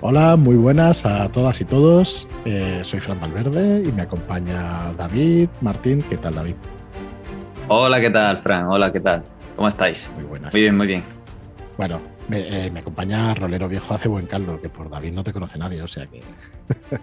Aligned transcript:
Hola, 0.00 0.36
muy 0.36 0.54
buenas 0.56 1.04
a 1.04 1.28
todas 1.28 1.60
y 1.60 1.64
todos. 1.64 2.28
Eh, 2.44 2.80
soy 2.84 3.00
Fran 3.00 3.20
Valverde 3.20 3.82
y 3.86 3.92
me 3.92 4.02
acompaña 4.02 4.92
David 4.92 5.48
Martín. 5.60 6.02
¿Qué 6.08 6.16
tal, 6.16 6.34
David? 6.36 6.54
Hola, 7.68 8.00
¿qué 8.00 8.10
tal, 8.10 8.38
Fran? 8.38 8.66
Hola, 8.66 8.92
¿qué 8.92 9.00
tal? 9.00 9.24
¿Cómo 9.56 9.68
estáis? 9.68 10.10
Muy 10.14 10.24
buenas. 10.24 10.52
Muy 10.54 10.62
bien, 10.62 10.76
muy 10.76 10.86
bien. 10.86 11.02
Bueno, 11.76 12.00
me, 12.28 12.66
eh, 12.66 12.70
me 12.70 12.80
acompaña 12.80 13.34
Rolero 13.34 13.68
Viejo 13.68 13.92
hace 13.94 14.08
buen 14.08 14.26
caldo, 14.26 14.60
que 14.60 14.68
por 14.68 14.88
David 14.88 15.12
no 15.12 15.24
te 15.24 15.32
conoce 15.32 15.58
nadie, 15.58 15.82
o 15.82 15.88
sea 15.88 16.06
que. 16.06 16.20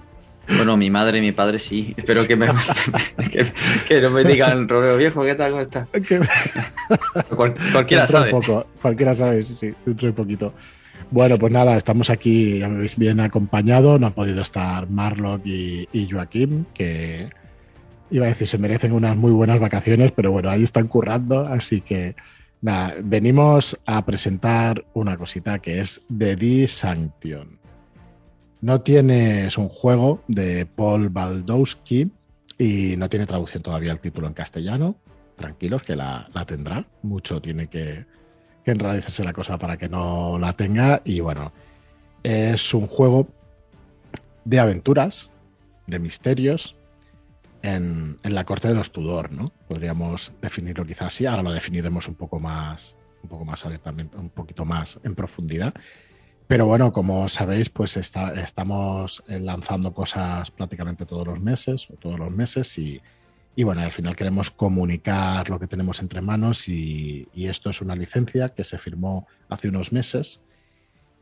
Bueno, 0.48 0.78
mi 0.78 0.92
madre 0.92 1.18
y 1.18 1.22
mi 1.22 1.32
padre 1.32 1.58
sí. 1.58 1.96
Espero 1.98 2.28
que, 2.28 2.36
me, 2.36 2.46
que, 3.32 3.52
que 3.88 4.00
no 4.00 4.12
me 4.12 4.24
digan, 4.24 4.70
Rolero 4.70 4.96
Viejo, 4.96 5.24
¿qué 5.26 5.34
tal? 5.34 5.50
¿Cómo 5.50 5.64
estás? 5.64 5.88
Cual- 7.36 7.56
cualquiera 7.74 8.04
Dentro 8.04 8.20
sabe. 8.20 8.30
poco, 8.30 8.68
cualquiera 8.80 9.16
sabe, 9.16 9.42
sí, 9.42 9.56
sí, 9.60 9.74
dentro 9.84 10.06
de 10.08 10.14
poquito. 10.14 10.54
Bueno, 11.12 11.40
pues 11.40 11.54
nada, 11.54 11.78
estamos 11.78 12.10
aquí, 12.10 12.62
bien 12.98 13.20
acompañado. 13.20 13.98
No 13.98 14.08
han 14.08 14.14
podido 14.14 14.42
estar 14.42 14.90
Marlock 14.90 15.46
y, 15.46 15.88
y 15.94 16.10
Joaquín, 16.10 16.66
que 16.74 17.30
iba 18.12 18.26
a 18.26 18.30
decir, 18.30 18.48
se 18.48 18.58
merecen 18.58 18.92
unas 18.92 19.16
muy 19.16 19.32
buenas 19.32 19.60
vacaciones, 19.60 20.12
pero 20.12 20.32
bueno, 20.32 20.50
ahí 20.50 20.64
están 20.64 20.88
currando, 20.88 21.40
así 21.48 21.82
que 21.82 22.16
nada, 22.62 22.96
venimos 23.04 23.78
a 23.86 24.06
presentar 24.06 24.84
una 24.94 25.18
cosita 25.18 25.60
que 25.60 25.80
es 25.80 26.02
The 26.16 26.36
D 26.36 26.68
Sanction. 26.68 27.60
No 28.62 28.82
tiene, 28.82 29.48
es 29.48 29.58
un 29.58 29.70
juego 29.70 30.24
de 30.28 30.66
Paul 30.66 31.10
Baldowski 31.10 32.10
y 32.58 32.96
no 32.98 33.10
tiene 33.10 33.26
traducción 33.26 33.64
todavía 33.64 33.92
el 33.92 34.00
título 34.00 34.28
en 34.28 34.34
castellano. 34.34 34.96
Tranquilos, 35.36 35.84
que 35.84 35.96
la, 35.96 36.28
la 36.34 36.46
tendrá. 36.46 36.86
Mucho 37.04 37.42
tiene 37.42 37.68
que, 37.68 38.06
que 38.66 39.24
la 39.24 39.34
cosa 39.34 39.58
para 39.58 39.78
que 39.78 39.88
no 39.88 40.40
la 40.40 40.54
tenga. 40.54 41.02
Y 41.06 41.20
bueno, 41.20 41.52
es 42.24 42.74
un 42.74 42.88
juego 42.88 43.28
de 44.44 44.60
aventuras, 44.60 45.32
de 45.88 46.00
misterios, 46.00 46.76
en, 47.62 48.18
en 48.24 48.36
la 48.36 48.44
corte 48.44 48.68
de 48.68 48.74
los 48.74 48.92
Tudor, 48.92 49.32
¿no? 49.32 49.52
Podríamos 49.68 50.34
definirlo 50.42 50.86
quizás 50.86 51.08
así. 51.08 51.26
Ahora 51.26 51.44
lo 51.44 51.52
definiremos 51.52 52.08
un 52.08 52.16
poco 52.16 52.40
más, 52.40 52.96
un 53.24 53.30
poco 53.30 53.46
más 53.46 53.66
abiertamente, 53.66 54.18
un 54.18 54.30
poquito 54.30 54.66
más 54.66 55.00
en 55.04 55.16
profundidad. 55.16 55.74
Pero 56.48 56.66
bueno, 56.66 56.92
como 56.92 57.28
sabéis, 57.28 57.70
pues 57.70 57.98
está, 57.98 58.34
estamos 58.34 59.24
lanzando 59.28 59.94
cosas 59.94 60.52
prácticamente 60.52 61.06
todos 61.06 61.26
los 61.26 61.40
meses, 61.40 61.90
o 61.90 61.96
todos 61.96 62.20
los 62.20 62.32
meses, 62.32 62.78
y, 62.78 63.02
y 63.56 63.64
bueno, 63.64 63.82
al 63.82 63.92
final 63.92 64.16
queremos 64.18 64.52
comunicar 64.52 65.50
lo 65.50 65.60
que 65.60 65.68
tenemos 65.68 66.02
entre 66.02 66.22
manos 66.22 66.68
y, 66.68 67.28
esto 67.34 67.70
es 67.70 67.82
una 67.82 67.96
licencia 67.96 68.50
que 68.50 68.66
se 68.66 68.78
firmó 68.78 69.28
hace 69.48 69.70
unos 69.70 69.94
meses 69.94 70.42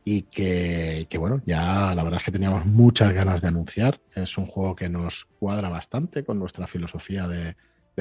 y 0.04 0.22
que, 0.22 1.06
bueno, 1.16 1.40
ya 1.46 1.94
la 1.94 2.02
verdad 2.02 2.18
es 2.18 2.24
que 2.24 2.32
teníamos 2.32 2.66
muchas 2.66 3.12
ganas 3.12 3.40
de 3.40 3.48
anunciar. 3.48 4.00
Es 4.14 4.36
un 4.36 4.46
juego 4.46 4.74
que 4.74 4.88
nos 4.88 5.26
cuadra 5.38 5.68
bastante 5.68 6.24
con 6.24 6.38
nuestra 6.38 6.66
filosofía 6.66 7.28
de, 7.28 7.54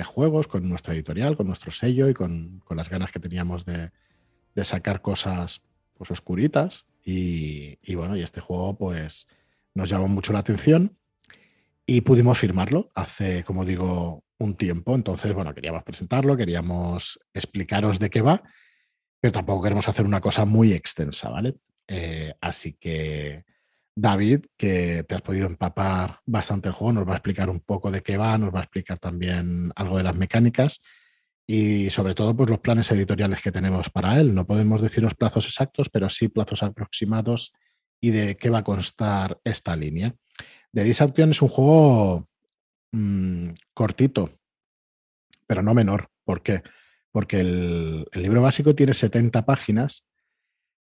juegos, 0.03 0.47
con 0.47 0.68
nuestra 0.68 0.95
editorial, 0.95 1.38
con 1.38 1.47
nuestro 1.47 1.72
sello 1.72 2.09
y 2.09 2.14
con, 2.16 2.64
las 2.72 2.90
ganas 2.90 3.12
que 3.12 3.20
teníamos 3.20 3.66
de, 3.66 3.92
de 4.56 4.66
sacar 4.66 5.02
cosas 5.02 5.62
pues, 5.94 6.09
oscuritas. 6.09 6.86
Y, 7.06 7.78
y, 7.84 7.95
bueno, 7.95 8.18
y 8.18 8.23
este 8.23 8.42
juego 8.42 8.75
pues 8.75 9.28
nos 9.75 9.90
llamó 9.90 10.08
mucho 10.08 10.34
la 10.34 10.40
atención 10.40 10.97
y 11.86 12.02
pudimos 12.02 12.38
firmarlo 12.38 12.89
hace, 12.95 13.44
como 13.44 13.66
digo, 13.66 14.23
un 14.39 14.56
tiempo. 14.56 14.95
Entonces, 14.95 15.34
bueno, 15.34 15.53
queríamos 15.53 15.84
presentarlo, 15.84 16.38
queríamos 16.38 17.20
explicaros 17.34 18.00
de 18.00 18.09
qué 18.09 18.22
va, 18.22 18.42
pero 19.20 19.31
tampoco 19.31 19.64
queremos 19.64 19.88
hacer 19.88 20.06
una 20.06 20.22
cosa 20.22 20.45
muy 20.45 20.73
extensa, 20.73 21.30
¿vale? 21.30 21.56
Eh, 21.88 22.34
así 22.42 22.73
que 22.80 23.44
David, 23.95 24.45
que 24.58 25.06
te 25.08 25.16
has 25.16 25.22
podido 25.22 25.48
empapar 25.48 26.20
bastante 26.25 26.70
el 26.70 26.73
juego, 26.73 26.94
nos 26.94 27.08
va 27.08 27.14
a 27.14 27.17
explicar 27.17 27.50
un 27.50 27.59
poco 27.59 27.92
de 27.92 28.02
qué 28.02 28.18
va, 28.18 28.38
nos 28.38 28.53
va 28.53 28.59
a 28.59 28.64
explicar 28.64 29.00
también 29.00 29.72
algo 29.75 29.97
de 29.97 30.03
las 30.03 30.16
mecánicas 30.16 30.80
y 31.46 31.90
sobre 31.90 32.16
todo 32.16 32.36
pues 32.36 32.50
los 32.50 32.59
planes 32.59 32.90
editoriales 32.91 33.41
que 33.41 33.52
tenemos 33.52 33.90
para 33.90 34.19
él. 34.19 34.34
No 34.34 34.47
podemos 34.47 34.81
decir 34.81 35.03
los 35.03 35.16
plazos 35.16 35.46
exactos, 35.46 35.90
pero 35.90 36.09
sí 36.09 36.30
plazos 36.30 36.63
aproximados 36.63 37.53
y 38.02 38.12
de 38.12 38.36
qué 38.38 38.50
va 38.50 38.59
a 38.59 38.63
constar 38.63 39.40
esta 39.44 39.75
línea. 39.75 40.16
The 40.73 40.84
Disanction 40.84 41.31
es 41.31 41.41
un 41.41 41.50
juego 41.50 42.28
mmm, 42.91 43.50
cortito, 43.73 44.31
pero 45.45 45.61
no 45.61 45.73
menor. 45.73 46.09
¿Por 46.23 46.41
qué? 46.41 46.63
Porque 47.11 47.41
el, 47.41 48.07
el, 48.11 48.23
libro 48.23 48.41
básico 48.41 48.73
tiene 48.73 48.94
70 48.94 49.45
páginas, 49.45 50.06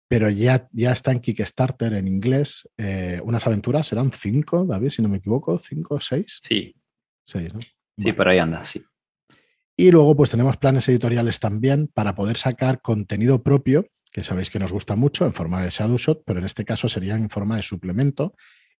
pero 0.08 0.28
ya, 0.28 0.68
ya 0.72 0.92
está 0.92 1.12
en 1.12 1.20
Kickstarter 1.20 1.92
en 1.92 2.08
inglés. 2.08 2.68
Eh, 2.76 3.20
unas 3.24 3.46
aventuras 3.46 3.86
serán 3.86 4.12
5, 4.12 4.64
David, 4.66 4.90
si 4.90 5.02
no 5.02 5.08
me 5.08 5.18
equivoco, 5.18 5.58
5 5.58 5.94
o 5.94 6.00
6. 6.00 6.40
Sí. 6.42 6.74
6, 7.26 7.54
¿no? 7.54 7.60
Sí, 7.60 7.70
bueno. 7.98 8.16
por 8.16 8.28
ahí 8.28 8.38
anda, 8.38 8.64
sí. 8.64 8.84
Y 9.76 9.90
luego 9.90 10.16
pues 10.16 10.30
tenemos 10.30 10.56
planes 10.56 10.88
editoriales 10.88 11.38
también 11.38 11.88
para 11.88 12.14
poder 12.14 12.38
sacar 12.38 12.80
contenido 12.80 13.42
propio, 13.42 13.86
que 14.10 14.24
sabéis 14.24 14.48
que 14.48 14.58
nos 14.58 14.72
gusta 14.72 14.96
mucho, 14.96 15.26
en 15.26 15.34
forma 15.34 15.62
de 15.62 15.70
Shadow 15.70 15.98
Shot, 15.98 16.22
pero 16.24 16.40
en 16.40 16.46
este 16.46 16.64
caso 16.64 16.88
serían 16.88 17.22
en 17.22 17.30
forma 17.30 17.56
de 17.56 17.62
suplemento. 17.62 18.34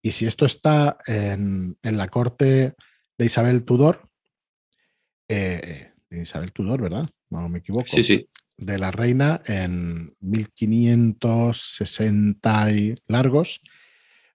Y 0.06 0.12
si 0.12 0.24
esto 0.24 0.46
está 0.46 0.98
en, 1.04 1.76
en 1.82 1.96
la 1.96 2.06
corte 2.06 2.74
de 3.18 3.26
Isabel 3.26 3.64
Tudor, 3.64 4.08
eh, 5.26 5.94
de 6.08 6.22
Isabel 6.22 6.52
Tudor, 6.52 6.80
¿verdad? 6.80 7.10
No 7.28 7.48
me 7.48 7.58
equivoco. 7.58 7.88
Sí, 7.88 8.04
sí. 8.04 8.28
De 8.56 8.78
la 8.78 8.92
reina 8.92 9.42
en 9.46 10.12
1560 10.20 12.70
y 12.70 12.94
largos, 13.08 13.60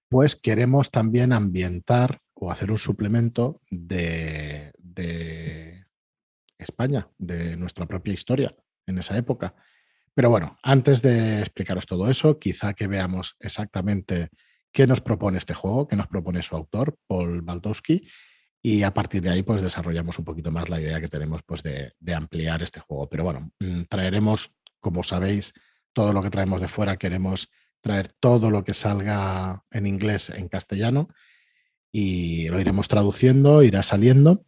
pues 0.10 0.36
queremos 0.36 0.92
también 0.92 1.32
ambientar 1.32 2.20
o 2.34 2.52
hacer 2.52 2.70
un 2.70 2.78
suplemento 2.78 3.62
de, 3.70 4.74
de 4.78 5.86
España, 6.58 7.08
de 7.18 7.56
nuestra 7.56 7.86
propia 7.86 8.14
historia 8.14 8.54
en 8.88 8.98
esa 8.98 9.18
época. 9.18 9.56
Pero 10.14 10.30
bueno, 10.30 10.60
antes 10.64 11.02
de 11.02 11.40
explicaros 11.40 11.86
todo 11.86 12.10
eso, 12.10 12.40
quizá 12.40 12.74
que 12.74 12.88
veamos 12.88 13.38
exactamente 13.40 14.32
qué 14.72 14.88
nos 14.88 15.02
propone 15.02 15.38
este 15.38 15.54
juego, 15.54 15.88
qué 15.88 15.96
nos 15.96 16.08
propone 16.08 16.42
su 16.44 16.56
autor, 16.56 16.98
Paul 17.08 17.42
Baldowski, 17.42 18.08
y 18.62 18.84
a 18.84 18.94
partir 18.94 19.22
de 19.22 19.30
ahí 19.30 19.44
pues 19.44 19.62
desarrollamos 19.62 20.20
un 20.20 20.26
poquito 20.26 20.52
más 20.52 20.70
la 20.70 20.80
idea 20.80 21.02
que 21.02 21.08
tenemos 21.08 21.42
pues 21.44 21.64
de, 21.64 21.94
ampliar 22.14 22.62
este 22.62 22.80
juego. 22.80 23.10
Pero 23.10 23.24
bueno, 23.24 23.52
mm, 23.60 23.84
traeremos, 23.90 24.52
como 24.80 25.04
sabéis, 25.04 25.54
todo 25.94 26.14
lo 26.14 26.22
que 26.22 26.30
traemos 26.30 26.62
de 26.62 26.68
fuera, 26.68 26.98
queremos 26.98 27.50
traer 27.82 28.14
todo 28.20 28.52
lo 28.52 28.64
que 28.64 28.74
salga 28.74 29.64
en 29.72 29.88
inglés 29.88 30.30
en 30.30 30.48
castellano 30.48 31.10
y 31.92 32.48
lo 32.50 32.60
iremos 32.60 32.88
traduciendo, 32.88 33.64
irá 33.64 33.84
saliendo 33.84 34.46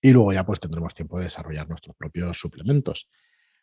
y 0.00 0.12
luego 0.12 0.32
ya 0.32 0.44
pues 0.44 0.60
tendremos 0.60 0.94
tiempo 0.94 1.18
de 1.18 1.24
desarrollar 1.24 1.68
nuestros 1.68 1.96
propios 1.96 2.38
suplementos. 2.38 3.08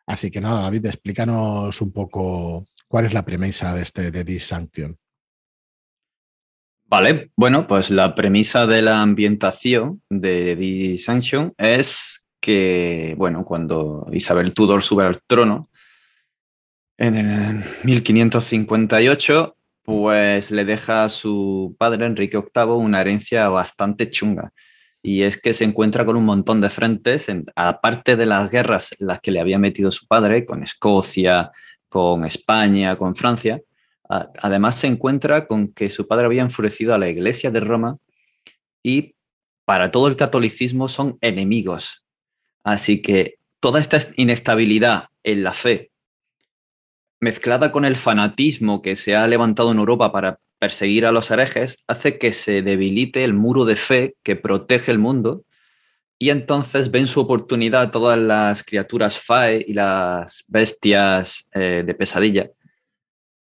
Así 0.06 0.32
que 0.32 0.42
nada, 0.42 0.64
David, 0.64 0.88
explícanos 0.88 1.80
un 1.80 1.94
poco 1.94 2.66
cuál 2.88 3.06
es 3.06 3.14
la 3.14 3.24
premisa 3.24 3.74
de 3.74 3.84
este 3.84 4.12
de. 4.12 4.98
Vale, 6.94 7.32
bueno, 7.36 7.66
pues 7.66 7.90
la 7.90 8.14
premisa 8.14 8.68
de 8.68 8.84
la 8.84 9.02
ambientación 9.02 10.04
de 10.12 10.56
The 10.56 11.00
Sanction 11.00 11.52
es 11.58 12.24
que, 12.40 13.16
bueno, 13.18 13.46
cuando 13.46 14.06
Isabel 14.12 14.54
Tudor 14.54 14.84
sube 14.84 15.04
al 15.04 15.20
trono 15.26 15.72
en 17.00 17.16
el 17.16 17.64
1558, 17.84 19.58
pues 19.82 20.52
le 20.52 20.66
deja 20.66 21.06
a 21.06 21.10
su 21.10 21.76
padre 21.80 22.06
Enrique 22.06 22.38
VIII 22.38 22.74
una 22.74 23.02
herencia 23.02 23.50
bastante 23.50 24.12
chunga. 24.12 24.54
Y 25.02 25.24
es 25.24 25.42
que 25.42 25.56
se 25.56 25.64
encuentra 25.64 26.06
con 26.06 26.16
un 26.16 26.26
montón 26.26 26.62
de 26.62 26.70
frentes, 26.70 27.28
en, 27.28 27.46
aparte 27.56 28.16
de 28.16 28.28
las 28.28 28.52
guerras 28.52 28.92
en 29.00 29.08
las 29.08 29.20
que 29.20 29.32
le 29.32 29.40
había 29.40 29.58
metido 29.58 29.90
su 29.90 30.06
padre, 30.06 30.46
con 30.46 30.62
Escocia, 30.62 31.50
con 31.90 32.24
España, 32.24 32.96
con 32.98 33.16
Francia. 33.16 33.60
Además 34.10 34.76
se 34.78 34.88
encuentra 34.88 35.48
con 35.48 35.70
que 35.70 35.90
su 35.90 36.08
padre 36.08 36.26
había 36.26 36.42
enfurecido 36.42 36.94
a 36.94 36.98
la 36.98 37.10
iglesia 37.10 37.52
de 37.52 37.62
Roma 37.62 37.98
y 38.84 39.16
para 39.66 39.92
todo 39.92 40.08
el 40.08 40.18
catolicismo 40.18 40.90
son 40.90 41.18
enemigos. 41.22 42.04
Así 42.64 43.02
que 43.02 43.36
toda 43.60 43.80
esta 43.80 43.98
inestabilidad 44.18 45.06
en 45.24 45.44
la 45.44 45.54
fe, 45.54 45.92
mezclada 47.22 47.72
con 47.72 47.86
el 47.86 47.96
fanatismo 47.96 48.82
que 48.82 48.96
se 48.98 49.16
ha 49.16 49.26
levantado 49.28 49.72
en 49.72 49.78
Europa 49.78 50.12
para 50.12 50.40
perseguir 50.60 51.06
a 51.06 51.12
los 51.12 51.32
herejes, 51.32 51.84
hace 51.88 52.18
que 52.18 52.34
se 52.34 52.62
debilite 52.62 53.24
el 53.24 53.34
muro 53.34 53.64
de 53.64 53.78
fe 53.78 54.16
que 54.24 54.36
protege 54.36 54.92
el 54.92 55.00
mundo 55.00 55.46
y 56.20 56.30
entonces 56.30 56.92
ven 56.92 57.08
su 57.08 57.22
oportunidad 57.22 57.92
todas 57.92 58.20
las 58.20 58.64
criaturas 58.64 59.18
Fae 59.18 59.64
y 59.66 59.74
las 59.74 60.44
bestias 60.48 61.50
eh, 61.54 61.84
de 61.86 61.94
pesadilla 61.94 62.50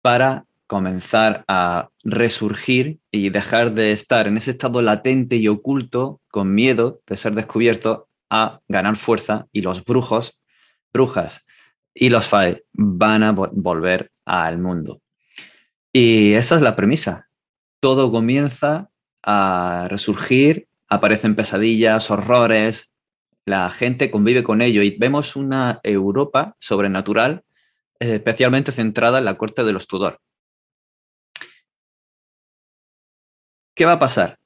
para 0.05 0.45
comenzar 0.67 1.47
a 1.49 1.89
resurgir 2.03 2.99
y 3.11 3.31
dejar 3.31 3.73
de 3.73 3.93
estar 3.93 4.29
en 4.29 4.37
ese 4.37 4.51
estado 4.51 4.83
latente 4.83 5.37
y 5.37 5.49
oculto, 5.49 6.21
con 6.29 6.55
miedo 6.55 7.01
de 7.07 7.17
ser 7.17 7.35
descubierto, 7.35 8.07
a 8.29 8.61
ganar 8.69 8.99
fuerza 8.99 9.47
y 9.51 9.63
los 9.63 9.83
brujos, 9.83 10.39
brujas 10.93 11.47
y 11.95 12.11
los 12.11 12.27
Fae 12.27 12.65
van 12.75 13.23
a 13.23 13.33
vo 13.33 13.49
volver 13.51 14.13
al 14.27 14.59
mundo. 14.59 15.01
Y 15.91 16.35
esa 16.35 16.57
es 16.57 16.61
la 16.61 16.77
premisa. 16.77 17.31
Todo 17.81 18.11
comienza 18.11 18.91
a 19.23 19.87
resurgir, 19.89 20.69
aparecen 20.87 21.35
pesadillas, 21.35 22.11
horrores, 22.11 22.91
la 23.47 23.71
gente 23.71 24.11
convive 24.11 24.45
con 24.45 24.61
ello 24.61 24.83
y 24.83 24.91
vemos 24.99 25.35
una 25.35 25.81
Europa 25.83 26.57
sobrenatural 26.59 27.43
especialmente 27.99 28.73
centrada 28.73 29.19
en 29.19 29.25
la 29.25 29.37
corte 29.37 29.65
de 29.65 29.73
los 29.73 29.87
Tudor. 29.87 30.21
¿Qué 33.75 33.85
va 33.85 33.93
a 33.95 33.99
pasar? 33.99 34.39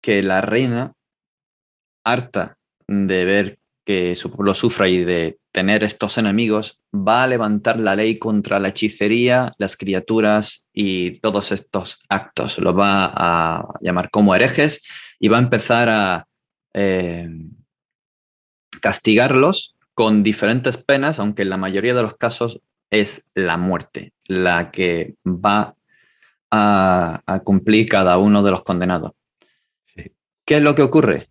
Que 0.00 0.22
la 0.22 0.40
reina, 0.40 0.92
harta 2.04 2.56
de 2.86 3.24
ver 3.24 3.58
que 3.84 4.14
su 4.14 4.30
pueblo 4.30 4.54
sufra 4.54 4.88
y 4.88 5.04
de 5.04 5.38
tener 5.50 5.82
estos 5.82 6.18
enemigos, 6.18 6.78
va 6.94 7.24
a 7.24 7.26
levantar 7.26 7.80
la 7.80 7.96
ley 7.96 8.18
contra 8.18 8.58
la 8.58 8.68
hechicería, 8.68 9.54
las 9.58 9.76
criaturas 9.76 10.68
y 10.72 11.18
todos 11.20 11.52
estos 11.52 11.98
actos. 12.08 12.58
Los 12.58 12.78
va 12.78 13.12
a 13.14 13.74
llamar 13.80 14.10
como 14.10 14.34
herejes 14.34 14.86
y 15.18 15.28
va 15.28 15.38
a 15.38 15.42
empezar 15.42 15.88
a 15.88 16.28
eh, 16.74 17.28
castigarlos 18.80 19.77
con 19.98 20.22
diferentes 20.22 20.76
penas, 20.76 21.18
aunque 21.18 21.42
en 21.42 21.50
la 21.50 21.56
mayoría 21.56 21.92
de 21.92 22.02
los 22.02 22.16
casos 22.16 22.60
es 22.88 23.26
la 23.34 23.56
muerte 23.56 24.12
la 24.28 24.70
que 24.70 25.16
va 25.26 25.74
a, 26.52 27.40
cumplir 27.42 27.88
cada 27.88 28.16
uno 28.16 28.44
de 28.44 28.52
los 28.52 28.62
condenados. 28.62 29.10
¿Qué 29.96 30.56
es 30.58 30.62
lo 30.62 30.76
que 30.76 30.82
ocurre? 30.82 31.26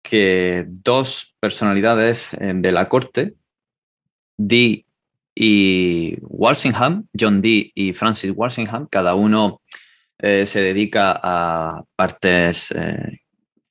Que 0.00 0.64
dos 0.66 1.36
personalidades 1.38 2.32
eh, 2.32 2.54
de 2.56 2.72
la 2.72 2.88
corte, 2.88 3.34
Dee 4.38 4.86
y 5.34 6.16
Walsingham, 6.22 7.08
John 7.12 7.42
Dee 7.42 7.72
y 7.74 7.92
Francis 7.92 8.32
Walsingham, 8.34 8.86
cada 8.90 9.14
uno 9.14 9.60
eh, 10.16 10.46
se 10.46 10.62
dedica 10.62 11.20
a 11.22 11.84
partes 11.94 12.70
eh, 12.70 13.20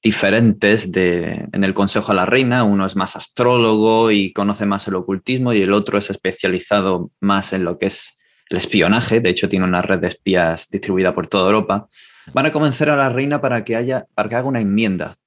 diferentes 0.01 0.91
de, 0.91 1.47
en 1.51 1.63
el 1.63 1.73
Consejo 1.73 2.11
a 2.11 2.15
la 2.15 2.25
Reina. 2.25 2.63
Uno 2.63 2.85
es 2.85 2.95
más 2.95 3.15
astrólogo 3.15 4.11
y 4.11 4.33
conoce 4.33 4.65
más 4.65 4.87
el 4.87 4.95
ocultismo 4.95 5.53
y 5.53 5.61
el 5.61 5.73
otro 5.73 5.97
es 5.97 6.09
especializado 6.09 7.11
más 7.19 7.53
en 7.53 7.63
lo 7.63 7.77
que 7.77 7.87
es 7.87 8.17
el 8.49 8.57
espionaje. 8.57 9.19
De 9.19 9.29
hecho, 9.29 9.49
tiene 9.49 9.65
una 9.65 9.81
red 9.81 9.99
de 9.99 10.07
espías 10.07 10.69
distribuida 10.69 11.13
por 11.13 11.27
toda 11.27 11.45
Europa. 11.45 11.87
Van 12.33 12.45
a 12.45 12.51
convencer 12.51 12.89
a 12.89 12.95
la 12.95 13.09
reina 13.09 13.41
para 13.41 13.63
que, 13.63 13.75
haya, 13.75 14.07
para 14.15 14.29
que 14.29 14.35
haga 14.35 14.47
una 14.47 14.59
enmienda. 14.59 15.17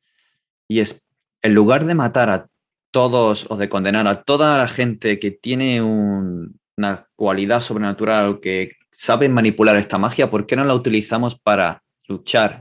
Y 0.68 0.80
es, 0.80 1.02
en 1.42 1.54
lugar 1.54 1.84
de 1.84 1.94
matar 1.94 2.30
a 2.30 2.46
todos 2.90 3.46
o 3.50 3.56
de 3.56 3.68
condenar 3.68 4.06
a 4.06 4.22
toda 4.22 4.56
la 4.56 4.68
gente 4.68 5.18
que 5.18 5.30
tiene 5.30 5.82
una 5.82 7.08
cualidad 7.16 7.60
sobrenatural 7.60 8.40
que 8.40 8.72
sabe 8.92 9.28
manipular 9.28 9.76
esta 9.76 9.98
magia, 9.98 10.30
¿por 10.30 10.46
qué 10.46 10.56
no 10.56 10.64
la 10.64 10.74
utilizamos 10.74 11.38
para 11.38 11.82
luchar 12.06 12.60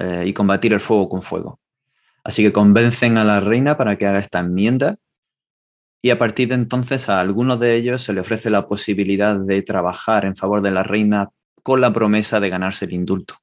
eh, 0.00 0.24
y 0.26 0.32
combatir 0.32 0.72
el 0.72 0.80
fuego 0.80 1.10
con 1.10 1.20
fuego. 1.20 1.60
Así 2.24 2.42
que 2.42 2.52
convencen 2.52 3.18
a 3.18 3.24
la 3.24 3.40
reina 3.40 3.76
para 3.76 3.96
que 3.96 4.06
haga 4.06 4.18
esta 4.18 4.40
enmienda 4.40 4.96
y 6.02 6.08
a 6.08 6.18
partir 6.18 6.48
de 6.48 6.54
entonces 6.54 7.10
a 7.10 7.20
algunos 7.20 7.60
de 7.60 7.76
ellos 7.76 8.02
se 8.02 8.14
le 8.14 8.20
ofrece 8.20 8.48
la 8.48 8.66
posibilidad 8.66 9.38
de 9.38 9.60
trabajar 9.60 10.24
en 10.24 10.34
favor 10.34 10.62
de 10.62 10.70
la 10.70 10.82
reina 10.82 11.28
con 11.62 11.82
la 11.82 11.92
promesa 11.92 12.40
de 12.40 12.48
ganarse 12.48 12.86
el 12.86 12.94
indulto. 12.94 13.34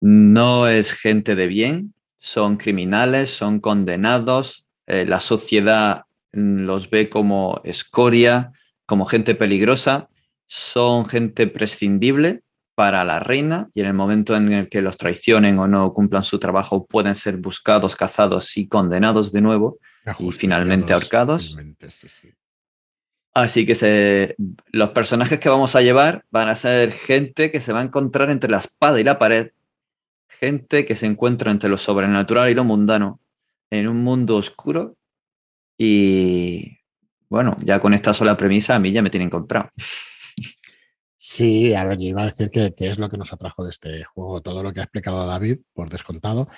No 0.00 0.66
es 0.66 0.92
gente 0.92 1.36
de 1.36 1.46
bien, 1.46 1.94
son 2.18 2.56
criminales, 2.56 3.30
son 3.30 3.60
condenados, 3.60 4.66
eh, 4.88 5.06
la 5.06 5.20
sociedad 5.20 6.02
los 6.32 6.90
ve 6.90 7.08
como 7.08 7.60
escoria, 7.62 8.50
como 8.84 9.06
gente 9.06 9.36
peligrosa, 9.36 10.08
son 10.48 11.06
gente 11.06 11.46
prescindible 11.46 12.42
para 12.82 13.04
la 13.04 13.20
reina 13.20 13.68
y 13.74 13.80
en 13.80 13.86
el 13.86 13.94
momento 13.94 14.34
en 14.34 14.52
el 14.52 14.68
que 14.68 14.82
los 14.82 14.96
traicionen 14.96 15.56
o 15.60 15.68
no 15.68 15.92
cumplan 15.92 16.24
su 16.24 16.40
trabajo 16.40 16.84
pueden 16.84 17.14
ser 17.14 17.36
buscados, 17.36 17.94
cazados 17.94 18.56
y 18.56 18.66
condenados 18.66 19.30
de 19.30 19.40
nuevo 19.40 19.78
y 20.18 20.32
finalmente 20.32 20.92
ahorcados. 20.92 21.56
Así 23.34 23.64
que 23.64 24.34
los 24.72 24.90
personajes 24.90 25.38
que 25.38 25.48
vamos 25.48 25.76
a 25.76 25.80
llevar 25.80 26.24
van 26.32 26.48
a 26.48 26.56
ser 26.56 26.90
gente 26.90 27.52
que 27.52 27.60
se 27.60 27.72
va 27.72 27.78
a 27.78 27.84
encontrar 27.84 28.30
entre 28.30 28.50
la 28.50 28.58
espada 28.58 29.00
y 29.00 29.04
la 29.04 29.16
pared, 29.16 29.52
gente 30.26 30.84
que 30.84 30.96
se 30.96 31.06
encuentra 31.06 31.52
entre 31.52 31.70
lo 31.70 31.76
sobrenatural 31.76 32.50
y 32.50 32.54
lo 32.54 32.64
mundano, 32.64 33.20
en 33.70 33.86
un 33.86 34.02
mundo 34.02 34.38
oscuro 34.38 34.96
y 35.78 36.78
bueno, 37.28 37.56
ya 37.62 37.78
con 37.78 37.94
esta 37.94 38.12
sola 38.12 38.36
premisa 38.36 38.74
a 38.74 38.80
mí 38.80 38.90
ya 38.90 39.02
me 39.02 39.10
tienen 39.10 39.30
comprado. 39.30 39.70
Sí, 41.24 41.72
a 41.72 41.84
ver, 41.84 41.98
yo 41.98 42.08
iba 42.08 42.22
a 42.22 42.26
decir 42.26 42.50
que, 42.50 42.74
es 42.78 42.98
lo 42.98 43.08
que 43.08 43.16
nos 43.16 43.32
atrajo 43.32 43.62
de 43.62 43.70
este 43.70 44.02
juego, 44.02 44.42
todo 44.42 44.64
lo 44.64 44.72
que 44.72 44.80
ha 44.80 44.82
explicado 44.82 45.24
David, 45.24 45.60
por 45.72 45.88
descontado. 45.88 46.48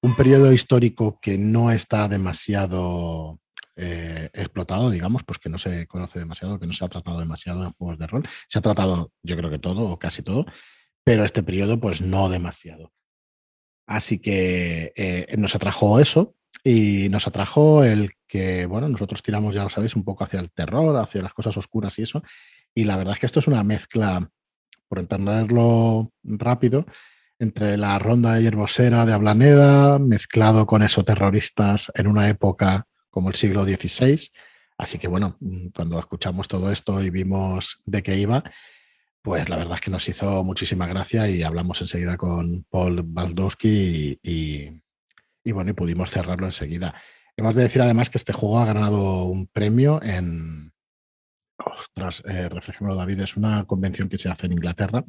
Un 0.00 0.16
periodo 0.16 0.50
histórico 0.50 1.18
que 1.20 1.36
no 1.36 1.70
está 1.70 2.08
demasiado 2.08 3.38
eh, 3.76 4.30
explotado, 4.32 4.88
digamos, 4.88 5.24
pues 5.24 5.38
que 5.38 5.50
no 5.50 5.58
se 5.58 5.86
conoce 5.86 6.20
demasiado, 6.20 6.58
que 6.58 6.66
no 6.66 6.72
se 6.72 6.86
ha 6.86 6.88
tratado 6.88 7.18
demasiado 7.18 7.64
en 7.64 7.72
juegos 7.72 7.98
de 7.98 8.06
rol. 8.06 8.26
Se 8.48 8.58
ha 8.58 8.62
tratado, 8.62 9.12
yo 9.22 9.36
creo 9.36 9.50
que 9.50 9.58
todo, 9.58 9.90
o 9.90 9.98
casi 9.98 10.22
todo, 10.22 10.46
pero 11.04 11.22
este 11.22 11.42
periodo, 11.42 11.78
pues 11.78 12.00
no 12.00 12.30
demasiado. 12.30 12.94
Así 13.86 14.22
que 14.22 14.94
eh, 14.96 15.34
nos 15.36 15.54
atrajo 15.54 16.00
eso 16.00 16.34
y 16.64 17.10
nos 17.10 17.26
atrajo 17.26 17.84
el 17.84 18.12
que, 18.34 18.66
bueno, 18.66 18.88
nosotros 18.88 19.22
tiramos, 19.22 19.54
ya 19.54 19.62
lo 19.62 19.70
sabéis, 19.70 19.94
un 19.94 20.02
poco 20.02 20.24
hacia 20.24 20.40
el 20.40 20.50
terror, 20.50 20.96
hacia 20.96 21.22
las 21.22 21.32
cosas 21.32 21.56
oscuras 21.56 21.96
y 22.00 22.02
eso. 22.02 22.20
Y 22.74 22.82
la 22.82 22.96
verdad 22.96 23.14
es 23.14 23.20
que 23.20 23.26
esto 23.26 23.38
es 23.38 23.46
una 23.46 23.62
mezcla, 23.62 24.28
por 24.88 24.98
entenderlo 24.98 26.10
rápido, 26.24 26.84
entre 27.38 27.76
la 27.76 27.96
ronda 28.00 28.34
de 28.34 28.42
hierbosera 28.42 29.06
de 29.06 29.12
Ablaneda, 29.12 30.00
mezclado 30.00 30.66
con 30.66 30.82
esos 30.82 31.04
terroristas 31.04 31.92
en 31.94 32.08
una 32.08 32.28
época 32.28 32.88
como 33.08 33.28
el 33.28 33.36
siglo 33.36 33.64
XVI. 33.64 34.32
Así 34.78 34.98
que 34.98 35.06
bueno, 35.06 35.38
cuando 35.72 36.00
escuchamos 36.00 36.48
todo 36.48 36.72
esto 36.72 37.00
y 37.04 37.10
vimos 37.10 37.78
de 37.86 38.02
qué 38.02 38.16
iba, 38.16 38.42
pues 39.22 39.48
la 39.48 39.58
verdad 39.58 39.76
es 39.76 39.80
que 39.80 39.92
nos 39.92 40.08
hizo 40.08 40.42
muchísima 40.42 40.88
gracia 40.88 41.28
y 41.28 41.44
hablamos 41.44 41.80
enseguida 41.80 42.16
con 42.16 42.64
Paul 42.68 43.00
Baldowski 43.04 44.18
y, 44.20 44.82
y 45.44 45.52
bueno, 45.52 45.70
y 45.70 45.74
pudimos 45.74 46.10
cerrarlo 46.10 46.46
enseguida. 46.46 46.96
Hemos 47.36 47.54
de 47.54 47.62
decir 47.62 47.82
además 47.82 48.10
que 48.10 48.18
este 48.18 48.32
juego 48.32 48.58
ha 48.58 48.64
ganado 48.64 49.24
un 49.24 49.46
premio 49.46 50.00
en, 50.02 50.72
Ostras, 51.56 52.22
eh, 52.26 52.48
David, 52.80 53.20
es 53.20 53.36
una 53.36 53.64
convención 53.64 54.08
que 54.08 54.18
se 54.18 54.28
hace 54.28 54.46
en 54.46 54.52
Inglaterra. 54.52 55.04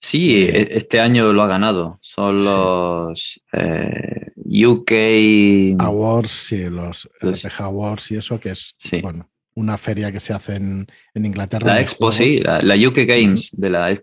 Sí, 0.00 0.42
eh, 0.42 0.60
e, 0.60 0.76
este 0.76 1.00
año 1.00 1.32
lo 1.32 1.42
ha 1.42 1.48
ganado. 1.48 1.98
Son 2.00 2.44
los 2.44 3.42
eh, 3.52 4.32
UK 4.44 5.80
Awards, 5.80 6.30
sí, 6.30 6.68
los, 6.70 7.08
los... 7.20 7.60
Awards 7.60 8.12
y 8.12 8.16
eso, 8.16 8.38
que 8.38 8.50
es 8.50 8.76
bueno, 9.02 9.28
una 9.54 9.76
feria 9.76 10.12
que 10.12 10.20
se 10.20 10.32
hace 10.32 10.56
en, 10.56 10.86
Inglaterra. 11.14 11.66
La 11.66 11.80
Expo, 11.80 12.12
sí, 12.12 12.40
la, 12.40 12.74
UK 12.76 12.98
Games 12.98 13.50
de 13.52 13.70
la 13.70 14.00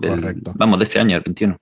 Correcto. 0.00 0.52
Vamos, 0.56 0.78
de 0.80 0.84
este 0.84 0.98
año, 0.98 1.16
el 1.16 1.22
21. 1.22 1.56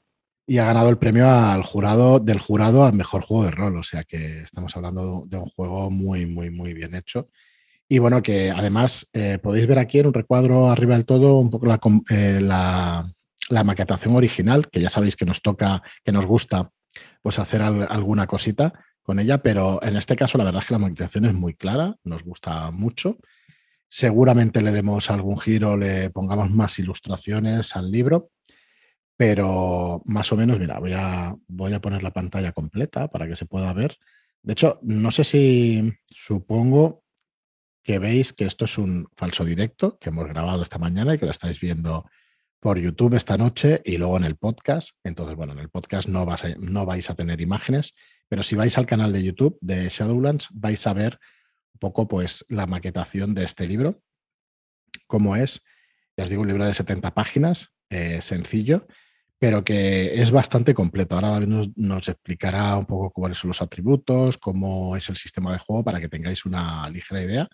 Y 0.47 0.59
ha 0.59 0.67
ganado 0.67 0.89
el 0.89 0.99
premio 0.99 1.29
al 1.29 1.65
jurado, 1.65 2.21
del 2.21 2.39
jurado 2.39 2.85
al 2.85 2.95
mejor 2.95 3.23
juego 3.23 3.45
de 3.45 3.51
rol. 3.51 3.77
O 3.77 3.83
sea 3.83 4.05
que 4.05 4.43
estamos 4.43 4.77
hablando 4.77 5.25
de 5.27 5.39
un 5.39 5.47
juego 5.47 5.91
muy, 5.91 6.27
muy, 6.27 6.51
muy 6.51 6.73
bien 6.73 6.95
hecho. 6.95 7.29
Y 7.89 7.99
bueno, 7.99 8.23
que 8.23 8.51
además 8.51 9.09
eh, 9.13 9.39
podéis 9.41 9.67
ver 9.67 9.79
aquí 9.79 10.01
en 10.01 10.09
un 10.09 10.15
recuadro 10.15 10.71
arriba 10.71 10.97
del 10.97 11.05
todo 11.05 11.39
un 11.39 11.51
poco 11.51 11.67
la, 11.67 11.81
eh, 12.11 12.41
la, 12.41 13.65
maquetación 13.65 14.17
original, 14.17 14.69
que 14.71 14.81
ya 14.81 14.91
sabéis 14.91 15.15
que 15.15 15.25
nos 15.25 15.41
toca, 15.41 15.83
que 16.05 16.11
nos 16.11 16.27
gusta 16.27 16.73
pues 17.23 17.39
hacer 17.39 17.63
alguna 17.63 18.27
cosita 18.27 18.73
con 19.03 19.21
ella, 19.21 19.39
pero 19.39 19.81
en 19.83 19.97
este 19.97 20.17
caso 20.17 20.37
la 20.37 20.45
verdad 20.45 20.63
es 20.63 20.67
que 20.67 20.75
la 20.75 20.81
maquetación 20.81 21.27
es 21.27 21.35
muy 21.35 21.55
clara, 21.55 21.95
nos 22.03 22.25
gusta 22.25 22.73
mucho. 22.73 23.19
Seguramente 23.89 24.63
le 24.63 24.73
demos 24.73 25.11
algún 25.11 25.39
giro, 25.39 25.77
le 25.77 26.11
pongamos 26.11 26.51
más 26.51 26.81
ilustraciones 26.81 27.77
al 27.77 27.93
libro, 27.93 28.31
pero 29.17 30.03
más 30.05 30.31
o 30.33 30.37
menos, 30.37 30.59
mira, 30.59 30.79
voy 30.79 30.93
a, 30.93 31.35
voy 31.49 31.73
a 31.73 31.81
poner 31.81 32.03
la 32.03 32.13
pantalla 32.13 32.53
completa 32.53 33.09
para 33.09 33.27
que 33.27 33.37
se 33.37 33.47
pueda 33.47 33.73
ver. 33.73 33.97
De 34.43 34.53
hecho, 34.53 34.79
no 34.83 35.11
sé 35.11 35.25
si 35.25 35.93
supongo 36.11 37.03
que 37.83 37.99
veis 37.99 38.33
que 38.33 38.45
esto 38.45 38.67
es 38.67 38.79
un 38.79 39.09
falso 39.17 39.45
directo 39.45 39.99
que 39.99 40.11
hemos 40.11 40.27
grabado 40.29 40.63
esta 40.63 40.79
mañana 40.79 41.15
y 41.15 41.19
que 41.19 41.25
lo 41.25 41.31
estáis 41.31 41.61
viendo 41.61 42.05
por 42.61 42.79
YouTube 42.79 43.15
esta 43.15 43.37
noche 43.37 43.81
y 43.85 43.97
luego 43.97 44.17
en 44.17 44.25
el 44.25 44.37
podcast. 44.37 44.99
Entonces, 45.05 45.37
bueno, 45.37 45.53
en 45.53 45.61
el 45.61 45.71
podcast 45.71 46.09
no, 46.09 46.27
no 46.59 46.87
vais 46.87 47.09
a 47.11 47.15
tener 47.15 47.41
imágenes, 47.41 47.95
pero 48.29 48.43
si 48.43 48.57
vais 48.57 48.77
al 48.77 48.87
canal 48.87 49.13
de 49.13 49.23
YouTube 49.23 49.57
de 49.61 49.89
Shadowlands 49.89 50.49
vais 50.53 50.87
a 50.87 50.93
ver 50.93 51.19
un 51.75 51.79
poco 51.79 52.09
pues 52.09 52.45
la 52.49 52.67
maquetación 52.67 53.35
de 53.35 53.45
este 53.45 53.67
libro, 53.67 54.03
cómo 55.07 55.37
es. 55.37 55.63
Ya 56.17 56.25
os 56.25 56.31
digo, 56.31 56.43
un 56.43 56.49
libro 56.49 56.67
de 56.67 56.75
70 56.75 57.15
páginas, 57.15 57.73
eh, 57.91 58.21
sencillo, 58.21 58.87
pero 59.39 59.65
que 59.65 60.21
es 60.21 60.31
bastante 60.31 60.75
completo. 60.75 61.15
Ahora 61.15 61.31
David 61.31 61.49
nos, 61.77 62.09
explicará 62.09 62.77
un 62.77 62.87
poco 62.87 63.11
cuáles 63.11 63.39
son 63.39 63.49
los 63.49 63.63
atributos, 63.63 64.39
cómo 64.39 64.97
es 64.97 65.09
el 65.09 65.17
sistema 65.17 65.53
de 65.53 65.59
juego 65.59 65.85
para 65.85 66.01
que 66.01 66.09
tengáis 66.09 66.47
una 66.47 66.89
ligera 66.89 67.23
idea 67.23 67.49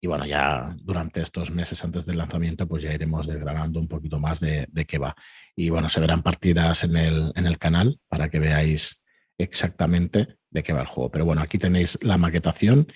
Y 0.00 0.08
bueno, 0.08 0.26
ya 0.26 0.74
durante 0.82 1.22
estos 1.22 1.50
meses 1.50 1.84
antes 1.84 2.06
del 2.06 2.18
lanzamiento, 2.18 2.66
pues 2.66 2.82
ya 2.82 2.92
iremos 2.92 3.26
desgranando 3.26 3.78
un 3.80 3.88
poquito 3.88 4.18
más 4.18 4.40
de, 4.40 4.68
qué 4.88 4.98
va. 4.98 5.14
Y 5.54 5.70
bueno, 5.70 5.88
se 5.88 6.00
verán 6.00 6.22
partidas 6.22 6.84
en 6.84 6.96
el, 6.96 7.32
en 7.36 7.46
el 7.46 7.58
canal 7.58 7.98
para 8.08 8.28
que 8.28 8.40
veáis 8.40 9.02
exactamente 9.38 10.36
de 10.50 10.62
qué 10.62 10.72
va 10.72 10.80
el 10.80 10.86
juego. 10.86 11.10
Pero 11.10 11.24
bueno, 11.26 11.42
aquí 11.42 11.58
tenéis 11.58 11.98
la 12.02 12.18
maquetación 12.18 12.88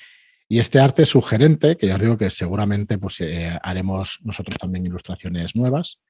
y 0.49 0.59
este 0.59 0.79
arte 0.79 1.07
sugerente, 1.07 1.77
que 1.77 1.87
ya 1.87 1.97
os 1.97 2.01
digo 2.01 2.19
que 2.19 2.31
seguramente 2.31 2.99
pues, 2.99 3.21
eh, 3.21 3.59
haremos 3.63 4.19
nosotros 4.23 4.59
también 4.59 4.87
ilustraciones 4.87 5.57
nuevas, 5.57 6.01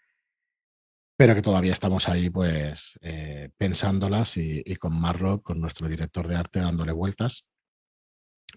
pero 1.16 1.34
que 1.34 1.42
todavía 1.42 1.72
estamos 1.72 2.08
ahí 2.08 2.28
pues 2.30 2.98
eh, 3.00 3.50
pensándolas 3.56 4.36
y, 4.36 4.62
con 4.76 5.00
Marrock, 5.00 5.42
con 5.42 5.60
nuestro 5.60 5.88
director 5.88 6.26
de 6.26 6.36
arte, 6.36 6.60
dándole 6.60 6.92
vueltas. 6.92 7.48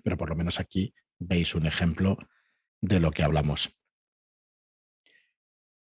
Pero 0.04 0.18
por 0.18 0.30
lo 0.30 0.36
menos 0.36 0.60
aquí 0.60 0.94
veis 1.20 1.54
un 1.56 1.68
ejemplo 1.68 2.18
de 2.82 3.00
lo 3.00 3.12
que 3.12 3.24
hablamos. 3.24 3.70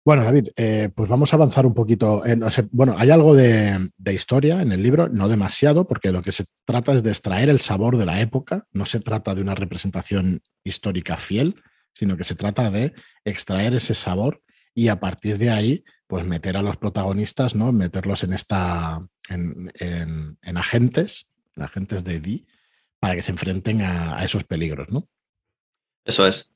Bueno, 0.06 0.24
David, 0.24 0.48
eh, 0.56 0.90
pues 0.96 1.10
vamos 1.10 1.34
a 1.34 1.36
avanzar 1.36 1.66
un 1.66 1.74
poquito. 1.74 2.24
bueno, 2.72 2.96
hay 2.98 3.10
algo 3.12 3.34
de, 3.34 3.90
historia 4.06 4.62
en 4.62 4.72
el 4.72 4.82
libro, 4.82 5.10
no 5.10 5.28
demasiado, 5.28 5.86
porque 5.86 6.14
lo 6.14 6.22
que 6.22 6.32
se 6.32 6.46
trata 6.66 6.94
es 6.94 7.04
de 7.04 7.10
extraer 7.10 7.50
el 7.50 7.60
sabor 7.60 7.98
de 7.98 8.06
la 8.06 8.22
época. 8.22 8.66
No 8.72 8.86
se 8.86 9.02
trata 9.02 9.36
de 9.36 9.42
una 9.42 9.56
representación 9.56 10.42
histórica 10.64 11.18
fiel, 11.18 11.62
sino 11.94 12.16
que 12.16 12.24
se 12.24 12.36
trata 12.36 12.72
de 12.72 12.94
extraer 13.26 13.76
ese 13.76 13.96
sabor 13.96 14.42
y 14.78 14.90
a 14.90 15.00
partir 15.00 15.40
de 15.40 15.50
ahí, 15.50 15.84
pues 16.08 16.26
meter 16.26 16.58
a 16.58 16.62
los 16.62 16.78
protagonistas, 16.78 17.56
¿no? 17.56 17.72
Meterlos 17.72 18.24
en 18.24 18.34
esta, 18.34 19.00
en, 19.30 20.38
agentes, 20.56 21.28
en 21.56 21.64
agentes 21.64 22.04
de 22.04 22.20
D, 22.20 22.46
para 23.00 23.16
que 23.16 23.22
se 23.22 23.32
enfrenten 23.32 23.82
a, 23.82 24.18
a 24.18 24.24
esos 24.24 24.44
peligros, 24.46 24.90
¿no? 24.90 25.08
Eso 26.06 26.26
es. 26.26 26.54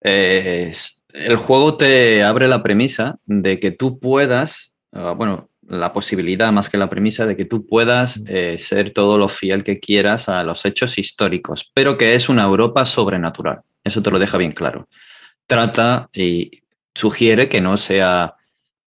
el 0.00 1.36
juego 1.36 1.76
te 1.76 2.24
abre 2.24 2.48
la 2.48 2.62
premisa 2.62 3.18
de 3.26 3.60
que 3.60 3.70
tú 3.70 3.98
puedas, 4.00 4.74
ah, 4.92 5.12
bueno, 5.12 5.50
la 5.68 5.92
posibilidad 5.92 6.50
más 6.50 6.70
que 6.70 6.78
la 6.78 6.88
premisa 6.88 7.26
de 7.26 7.36
que 7.36 7.44
tú 7.44 7.66
puedas 7.66 8.20
eh, 8.26 8.56
ser 8.58 8.90
todo 8.90 9.18
lo 9.18 9.28
fiel 9.28 9.64
que 9.64 9.78
quieras 9.78 10.28
a 10.28 10.42
los 10.42 10.64
hechos 10.64 10.98
históricos, 10.98 11.70
pero 11.74 11.98
que 11.98 12.14
es 12.14 12.28
una 12.28 12.44
Europa 12.44 12.84
sobrenatural. 12.86 13.60
Eso 13.84 14.02
te 14.02 14.10
lo 14.10 14.18
deja 14.18 14.38
bien 14.38 14.52
claro. 14.52 14.88
Trata 15.46 16.08
y 16.12 16.62
sugiere 16.94 17.48
que 17.48 17.60
no 17.60 17.76
sea 17.76 18.34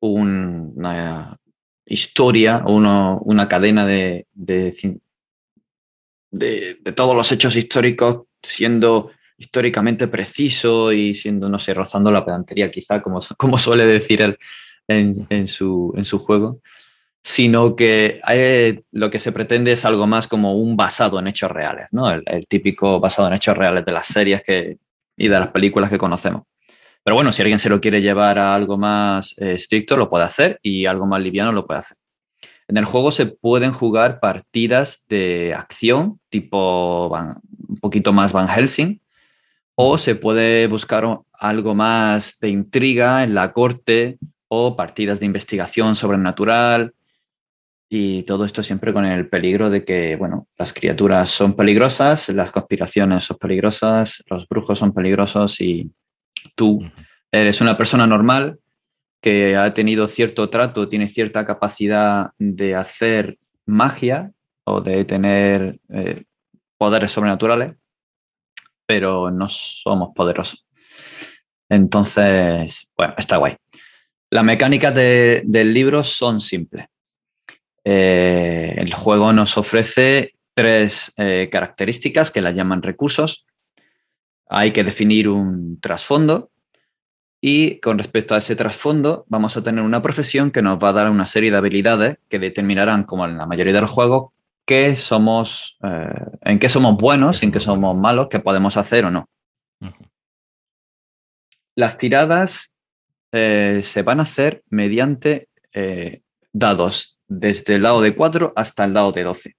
una 0.02 1.38
historia 1.86 2.64
o 2.66 2.76
una 2.76 3.48
cadena 3.48 3.86
de, 3.86 4.28
de, 4.34 4.98
de 6.32 6.92
todos 6.94 7.16
los 7.16 7.32
hechos 7.32 7.56
históricos 7.56 8.24
siendo 8.44 9.12
históricamente 9.42 10.08
preciso 10.08 10.92
y 10.92 11.16
siendo, 11.16 11.50
no 11.50 11.58
sé, 11.58 11.74
rozando 11.74 12.12
la 12.12 12.24
pedantería 12.24 12.70
quizá, 12.70 13.02
como, 13.02 13.20
como 13.38 13.58
suele 13.58 13.86
decir 13.86 14.22
él 14.22 14.38
en, 14.88 15.48
su, 15.48 15.94
en 15.96 16.06
su 16.06 16.20
juego, 16.20 16.62
sino 17.24 17.76
que 17.76 18.22
lo 18.92 19.10
que 19.10 19.20
se 19.20 19.32
pretende 19.32 19.72
es 19.72 19.86
algo 19.86 20.06
más 20.06 20.28
como 20.28 20.54
un 20.56 20.76
basado 20.76 21.20
en 21.20 21.28
hechos 21.28 21.52
reales, 21.52 21.88
¿no? 21.92 22.12
El, 22.12 22.48
típico 22.48 23.00
basado 23.00 23.28
en 23.28 23.36
hechos 23.36 23.58
reales 23.58 23.86
de 23.86 23.92
las 23.92 24.08
series 24.08 24.44
que, 24.44 24.78
y 25.18 25.28
de 25.28 25.40
las 25.40 25.50
películas 25.50 25.90
que 25.90 25.98
conocemos. 25.98 26.44
Pero 27.04 27.16
bueno, 27.16 27.32
si 27.32 27.42
alguien 27.42 27.60
se 27.60 27.70
lo 27.70 27.82
quiere 27.82 28.02
llevar 28.02 28.38
a 28.38 28.54
algo 28.54 28.78
más 28.78 29.34
eh, 29.38 29.54
estricto, 29.56 29.98
lo 29.98 30.10
puede 30.10 30.26
hacer 30.26 30.60
y 30.62 30.86
algo 30.86 31.08
más 31.08 31.22
liviano 31.22 31.52
lo 31.52 31.66
puede 31.66 31.80
hacer. 31.80 31.98
En 32.68 32.78
el 32.78 32.86
juego 32.86 33.12
se 33.12 33.26
pueden 33.26 33.74
jugar 33.74 34.20
partidas 34.20 35.04
de 35.10 35.54
acción, 35.54 36.20
tipo 36.30 37.08
un 37.10 37.78
poquito 37.78 38.14
más 38.14 38.32
Van 38.32 38.48
Helsing, 38.48 39.02
o 39.76 39.98
se 39.98 40.16
puede 40.16 40.68
buscar 40.68 41.06
algo 41.34 41.76
más 41.76 42.38
de 42.40 42.50
intriga 42.50 43.24
en 43.24 43.34
la 43.34 43.52
corte 43.52 44.20
o 44.48 44.76
partidas 44.76 45.20
de 45.20 45.26
investigación 45.26 45.96
sobrenatural 45.96 46.94
y 47.90 48.24
todo 48.24 48.46
esto 48.46 48.64
siempre 48.64 48.94
con 48.94 49.06
el 49.06 49.28
peligro 49.28 49.70
de 49.70 49.84
que, 49.84 50.16
bueno, 50.16 50.48
las 50.58 50.72
criaturas 50.72 51.30
son 51.30 51.58
peligrosas, 51.58 52.30
las 52.30 52.52
conspiraciones 52.52 53.26
son 53.26 53.38
peligrosas, 53.38 54.24
los 54.30 54.48
brujos 54.48 54.80
son 54.80 54.94
peligrosos 54.94 55.60
y 55.60 55.92
tú 56.56 56.80
eres 57.32 57.62
una 57.62 57.78
persona 57.78 58.08
normal 58.08 58.60
que 59.22 59.56
ha 59.56 59.74
tenido 59.74 60.08
cierto 60.08 60.50
trato, 60.50 60.90
tiene 60.90 61.08
cierta 61.08 61.46
capacidad 61.46 62.32
de 62.40 62.76
hacer 62.76 63.38
magia 63.66 64.32
o 64.64 64.82
de 64.82 65.06
tener 65.06 65.80
eh, 65.90 66.24
poderes 66.78 67.12
sobrenaturales 67.12 67.76
pero 68.92 69.32
no 69.32 69.48
somos 69.48 70.10
poderosos. 70.14 70.68
Entonces, 71.70 72.92
bueno, 72.98 73.14
está 73.18 73.38
guay. 73.38 73.56
Las 74.30 74.44
mecánicas 74.44 74.94
del 74.94 75.74
libro 75.74 76.04
son 76.04 76.42
simples. 76.42 76.88
Eh, 77.86 78.76
el 78.78 78.94
juego 78.94 79.32
nos 79.32 79.58
ofrece 79.58 80.34
tres 80.54 81.14
eh, 81.16 81.48
características 81.50 82.32
que 82.32 82.42
las 82.42 82.54
llaman 82.54 82.82
recursos. 82.82 83.46
Hay 84.54 84.72
que 84.72 84.84
definir 84.84 85.30
un 85.30 85.80
trasfondo 85.80 86.52
y 87.42 87.80
con 87.80 87.98
respecto 87.98 88.36
a 88.36 88.38
ese 88.38 88.56
trasfondo 88.56 89.26
vamos 89.28 89.58
a 89.58 89.64
tener 89.64 89.84
una 89.84 90.02
profesión 90.02 90.52
que 90.52 90.62
nos 90.62 90.78
va 90.78 90.90
a 90.90 90.94
dar 90.94 91.10
una 91.10 91.26
serie 91.26 91.52
de 91.52 91.58
habilidades 91.58 92.18
que 92.30 92.38
determinarán, 92.38 93.06
como 93.06 93.26
en 93.26 93.38
la 93.38 93.46
mayoría 93.46 93.74
de 93.74 93.82
los 93.82 93.90
juegos, 93.90 94.32
somos, 94.96 95.78
eh, 95.84 96.26
en 96.42 96.60
qué 96.60 96.70
somos 96.70 96.96
buenos, 96.98 97.44
en 97.44 97.52
qué 97.52 97.60
somos 97.60 97.98
malos, 97.98 98.28
qué 98.30 98.40
podemos 98.40 98.78
hacer 98.78 99.06
o 99.06 99.12
no. 99.12 99.28
Las 101.76 101.98
tiradas 101.98 102.76
eh, 103.32 103.82
se 103.84 104.02
van 104.04 104.20
a 104.20 104.24
hacer 104.24 104.64
mediante 104.70 105.50
eh, 105.74 106.22
dados, 106.54 107.20
desde 107.28 107.76
el 107.76 107.82
dado 107.82 108.02
de 108.02 108.16
4 108.16 108.54
hasta 108.56 108.86
el 108.86 108.94
dado 108.94 109.12
de 109.12 109.24
12. 109.24 109.56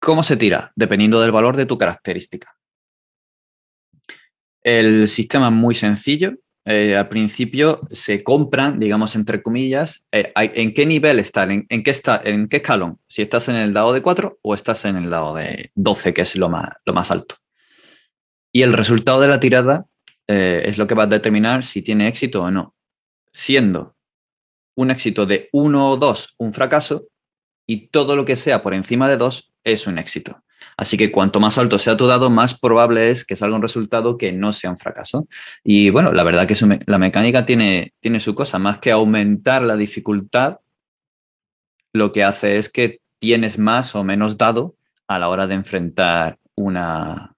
¿Cómo 0.00 0.22
se 0.22 0.36
tira? 0.36 0.72
Dependiendo 0.74 1.20
del 1.20 1.32
valor 1.32 1.56
de 1.56 1.66
tu 1.66 1.78
característica. 1.78 2.56
El 4.62 5.08
sistema 5.08 5.48
es 5.48 5.54
muy 5.54 5.74
sencillo. 5.74 6.34
Eh, 6.66 6.94
al 6.94 7.08
principio 7.08 7.80
se 7.90 8.22
compran, 8.22 8.78
digamos, 8.78 9.16
entre 9.16 9.42
comillas, 9.42 10.06
eh, 10.12 10.32
en 10.36 10.74
qué 10.74 10.84
nivel 10.84 11.18
en, 11.18 11.82
qué 11.82 11.90
está, 11.90 12.20
en 12.22 12.48
qué 12.48 12.58
escalón, 12.58 12.98
si 13.08 13.22
estás 13.22 13.48
en 13.48 13.56
el 13.56 13.72
dado 13.72 13.94
de 13.94 14.02
4 14.02 14.38
o 14.42 14.54
estás 14.54 14.84
en 14.84 14.96
el 14.96 15.08
dado 15.08 15.34
de 15.34 15.72
12, 15.74 16.12
que 16.12 16.20
es 16.20 16.36
lo 16.36 16.50
más, 16.50 16.68
lo 16.84 16.92
más 16.92 17.10
alto. 17.10 17.36
Y 18.52 18.62
el 18.62 18.74
resultado 18.74 19.20
de 19.20 19.28
la 19.28 19.40
tirada 19.40 19.86
eh, 20.28 20.62
es 20.66 20.76
lo 20.76 20.86
que 20.86 20.94
va 20.94 21.04
a 21.04 21.08
determinar 21.08 21.64
si 21.64 21.80
tiene 21.82 22.08
éxito 22.08 22.42
o 22.42 22.50
no, 22.50 22.74
siendo 23.32 23.96
un 24.76 24.90
éxito 24.90 25.24
de 25.24 25.48
1 25.52 25.90
o 25.90 25.96
2 25.96 26.34
un 26.38 26.52
fracaso 26.52 27.08
y 27.66 27.88
todo 27.88 28.16
lo 28.16 28.24
que 28.24 28.36
sea 28.36 28.62
por 28.62 28.74
encima 28.74 29.08
de 29.08 29.16
2 29.16 29.54
es 29.64 29.86
un 29.86 29.98
éxito. 29.98 30.42
Así 30.76 30.96
que 30.96 31.10
cuanto 31.12 31.40
más 31.40 31.58
alto 31.58 31.78
sea 31.78 31.96
tu 31.96 32.06
dado, 32.06 32.30
más 32.30 32.58
probable 32.58 33.10
es 33.10 33.24
que 33.24 33.36
salga 33.36 33.56
un 33.56 33.62
resultado 33.62 34.16
que 34.16 34.32
no 34.32 34.52
sea 34.52 34.70
un 34.70 34.76
fracaso. 34.76 35.28
Y 35.64 35.90
bueno, 35.90 36.12
la 36.12 36.22
verdad 36.22 36.46
que 36.46 36.56
la 36.86 36.98
mecánica 36.98 37.46
tiene, 37.46 37.92
tiene 38.00 38.20
su 38.20 38.34
cosa, 38.34 38.58
más 38.58 38.78
que 38.78 38.90
aumentar 38.90 39.62
la 39.62 39.76
dificultad, 39.76 40.58
lo 41.92 42.12
que 42.12 42.24
hace 42.24 42.56
es 42.56 42.68
que 42.68 43.00
tienes 43.18 43.58
más 43.58 43.94
o 43.94 44.04
menos 44.04 44.38
dado 44.38 44.76
a 45.06 45.18
la 45.18 45.28
hora 45.28 45.46
de 45.46 45.54
enfrentar 45.54 46.38
una, 46.54 47.34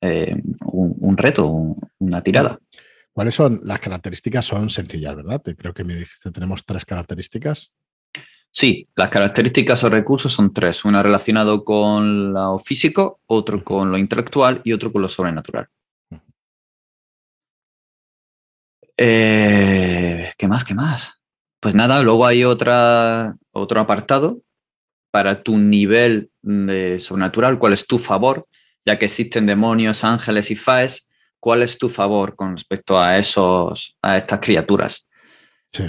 eh, 0.00 0.36
un, 0.64 1.16
reto, 1.16 1.76
una 1.98 2.22
tirada. 2.22 2.58
¿Cuáles 3.12 3.34
son 3.34 3.60
las 3.64 3.80
características? 3.80 4.46
Son 4.46 4.70
sencillas, 4.70 5.16
¿verdad? 5.16 5.42
Creo 5.56 5.74
que 5.74 5.84
me 5.84 5.96
dijiste, 5.96 6.30
tenemos 6.30 6.64
tres 6.64 6.84
características. 6.84 7.72
Sí, 8.52 8.82
las 8.96 9.10
características 9.10 9.84
o 9.84 9.88
recursos 9.88 10.32
son 10.32 10.52
tres. 10.52 10.84
Una 10.84 11.02
relacionado 11.02 11.64
con 11.64 12.32
lo 12.32 12.58
físico, 12.58 13.20
otro 13.26 13.62
con 13.62 13.90
lo 13.90 13.98
intelectual 13.98 14.60
y 14.64 14.72
otro 14.72 14.92
con 14.92 15.02
lo 15.02 15.08
sobrenatural. 15.08 15.68
Eh, 18.96 20.32
¿Qué 20.36 20.48
más? 20.48 20.64
¿Qué 20.64 20.74
más? 20.74 21.22
Pues 21.60 21.74
nada, 21.74 22.02
luego 22.02 22.26
hay 22.26 22.44
otra, 22.44 23.36
otro 23.52 23.80
apartado 23.80 24.42
para 25.10 25.42
tu 25.42 25.56
nivel 25.56 26.30
de 26.42 27.00
sobrenatural, 27.00 27.58
cuál 27.58 27.72
es 27.72 27.86
tu 27.86 27.98
favor, 27.98 28.46
ya 28.84 28.98
que 28.98 29.06
existen 29.06 29.46
demonios, 29.46 30.04
ángeles 30.04 30.50
y 30.50 30.56
faes, 30.56 31.08
cuál 31.38 31.62
es 31.62 31.78
tu 31.78 31.88
favor 31.88 32.36
con 32.36 32.56
respecto 32.56 32.98
a 32.98 33.16
esos, 33.16 33.96
a 34.02 34.18
estas 34.18 34.40
criaturas. 34.40 35.08
Sí 35.72 35.84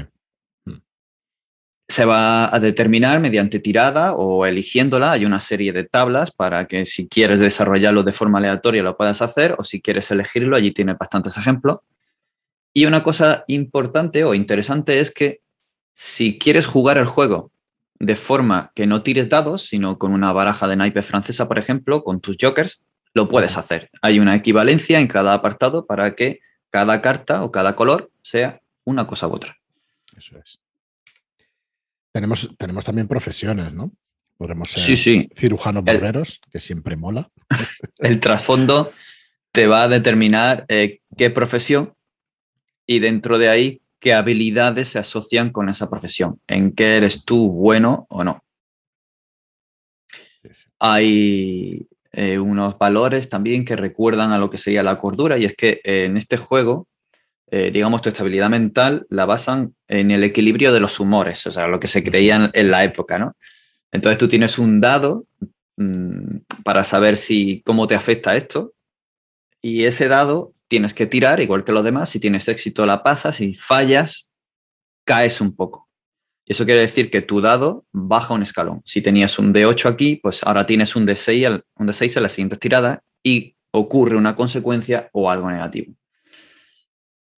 se 1.91 2.05
va 2.05 2.53
a 2.55 2.59
determinar 2.59 3.19
mediante 3.19 3.59
tirada 3.59 4.13
o 4.13 4.45
eligiéndola. 4.45 5.11
Hay 5.11 5.25
una 5.25 5.41
serie 5.41 5.73
de 5.73 5.83
tablas 5.83 6.31
para 6.31 6.65
que 6.65 6.85
si 6.85 7.09
quieres 7.09 7.39
desarrollarlo 7.39 8.03
de 8.03 8.13
forma 8.13 8.39
aleatoria 8.39 8.81
lo 8.81 8.95
puedas 8.95 9.21
hacer 9.21 9.55
o 9.57 9.63
si 9.63 9.81
quieres 9.81 10.09
elegirlo, 10.09 10.55
allí 10.55 10.71
tienes 10.71 10.97
bastantes 10.97 11.37
ejemplos. 11.37 11.79
Y 12.73 12.85
una 12.85 13.03
cosa 13.03 13.43
importante 13.47 14.23
o 14.23 14.33
interesante 14.33 15.01
es 15.01 15.11
que 15.11 15.41
si 15.93 16.39
quieres 16.39 16.65
jugar 16.65 16.97
el 16.97 17.05
juego 17.05 17.51
de 17.99 18.15
forma 18.15 18.71
que 18.73 18.87
no 18.87 19.03
tires 19.03 19.27
dados, 19.27 19.67
sino 19.67 19.99
con 19.99 20.13
una 20.13 20.31
baraja 20.31 20.69
de 20.69 20.77
naipe 20.77 21.01
francesa, 21.01 21.49
por 21.49 21.59
ejemplo, 21.59 22.05
con 22.05 22.21
tus 22.21 22.37
jokers, 22.39 22.85
lo 23.13 23.27
puedes 23.27 23.57
hacer. 23.57 23.89
Hay 24.01 24.19
una 24.21 24.33
equivalencia 24.35 24.99
en 24.99 25.07
cada 25.07 25.33
apartado 25.33 25.85
para 25.85 26.15
que 26.15 26.39
cada 26.69 27.01
carta 27.01 27.43
o 27.43 27.51
cada 27.51 27.75
color 27.75 28.09
sea 28.21 28.61
una 28.85 29.05
cosa 29.05 29.27
u 29.27 29.33
otra. 29.33 29.57
Eso 30.17 30.37
es. 30.39 30.57
Tenemos, 32.11 32.53
tenemos 32.57 32.83
también 32.83 33.07
profesiones, 33.07 33.73
¿no? 33.73 33.91
Podremos 34.37 34.69
ser 34.71 34.83
Sí, 34.83 34.95
sí. 34.95 35.29
cirujanos 35.35 35.83
barberos, 35.83 36.41
que 36.51 36.59
siempre 36.59 36.95
mola. 36.95 37.29
El 37.99 38.19
trasfondo 38.19 38.91
te 39.51 39.67
va 39.67 39.83
a 39.83 39.87
determinar 39.87 40.65
eh, 40.67 40.99
qué 41.17 41.29
profesión 41.29 41.93
y 42.85 42.99
dentro 42.99 43.37
de 43.37 43.49
ahí 43.49 43.81
qué 43.99 44.13
habilidades 44.13 44.89
se 44.89 44.99
asocian 44.99 45.51
con 45.51 45.69
esa 45.69 45.89
profesión, 45.89 46.41
en 46.47 46.73
qué 46.73 46.97
eres 46.97 47.23
tú 47.23 47.51
bueno 47.51 48.07
o 48.09 48.23
no. 48.23 48.43
Sí, 50.09 50.49
sí. 50.53 50.65
Hay 50.79 51.87
eh, 52.11 52.39
unos 52.39 52.77
valores 52.79 53.29
también 53.29 53.63
que 53.63 53.75
recuerdan 53.75 54.31
a 54.33 54.39
lo 54.39 54.49
que 54.49 54.57
sería 54.57 54.81
la 54.81 54.97
cordura 54.97 55.37
y 55.37 55.45
es 55.45 55.55
que 55.55 55.81
eh, 55.83 56.05
en 56.05 56.17
este 56.17 56.37
juego, 56.37 56.87
eh, 57.51 57.69
digamos, 57.71 58.01
tu 58.01 58.09
estabilidad 58.09 58.49
mental 58.49 59.05
la 59.09 59.25
basan 59.25 59.75
en 59.87 60.11
el 60.11 60.23
equilibrio 60.23 60.73
de 60.73 60.79
los 60.79 60.99
humores, 60.99 61.45
o 61.47 61.51
sea, 61.51 61.67
lo 61.67 61.79
que 61.79 61.87
se 61.87 62.03
creía 62.03 62.37
en, 62.37 62.49
en 62.53 62.71
la 62.71 62.83
época, 62.83 63.19
¿no? 63.19 63.35
Entonces 63.91 64.17
tú 64.17 64.27
tienes 64.27 64.57
un 64.57 64.81
dado 64.81 65.25
mm, 65.77 66.37
para 66.63 66.83
saber 66.83 67.17
si 67.17 67.61
cómo 67.65 67.87
te 67.87 67.95
afecta 67.95 68.35
esto 68.37 68.73
y 69.61 69.83
ese 69.85 70.07
dado 70.07 70.53
tienes 70.67 70.93
que 70.93 71.05
tirar 71.05 71.39
igual 71.41 71.63
que 71.65 71.73
los 71.73 71.83
demás, 71.83 72.09
si 72.09 72.19
tienes 72.19 72.47
éxito 72.47 72.85
la 72.85 73.03
pasas, 73.03 73.35
si 73.35 73.53
fallas 73.55 74.31
caes 75.05 75.41
un 75.41 75.55
poco. 75.55 75.89
Y 76.45 76.53
eso 76.53 76.65
quiere 76.65 76.81
decir 76.81 77.11
que 77.11 77.21
tu 77.21 77.41
dado 77.41 77.85
baja 77.91 78.33
un 78.33 78.41
escalón. 78.43 78.81
Si 78.85 79.01
tenías 79.01 79.37
un 79.39 79.53
D8 79.53 79.89
aquí, 79.89 80.15
pues 80.15 80.41
ahora 80.43 80.65
tienes 80.65 80.95
un 80.95 81.05
D6, 81.05 81.45
al- 81.45 81.65
un 81.75 81.87
D6 81.87 82.15
en 82.17 82.23
la 82.23 82.29
siguiente 82.29 82.57
tirada 82.57 83.03
y 83.23 83.55
ocurre 83.71 84.15
una 84.17 84.35
consecuencia 84.35 85.09
o 85.13 85.29
algo 85.29 85.49
negativo. 85.51 85.93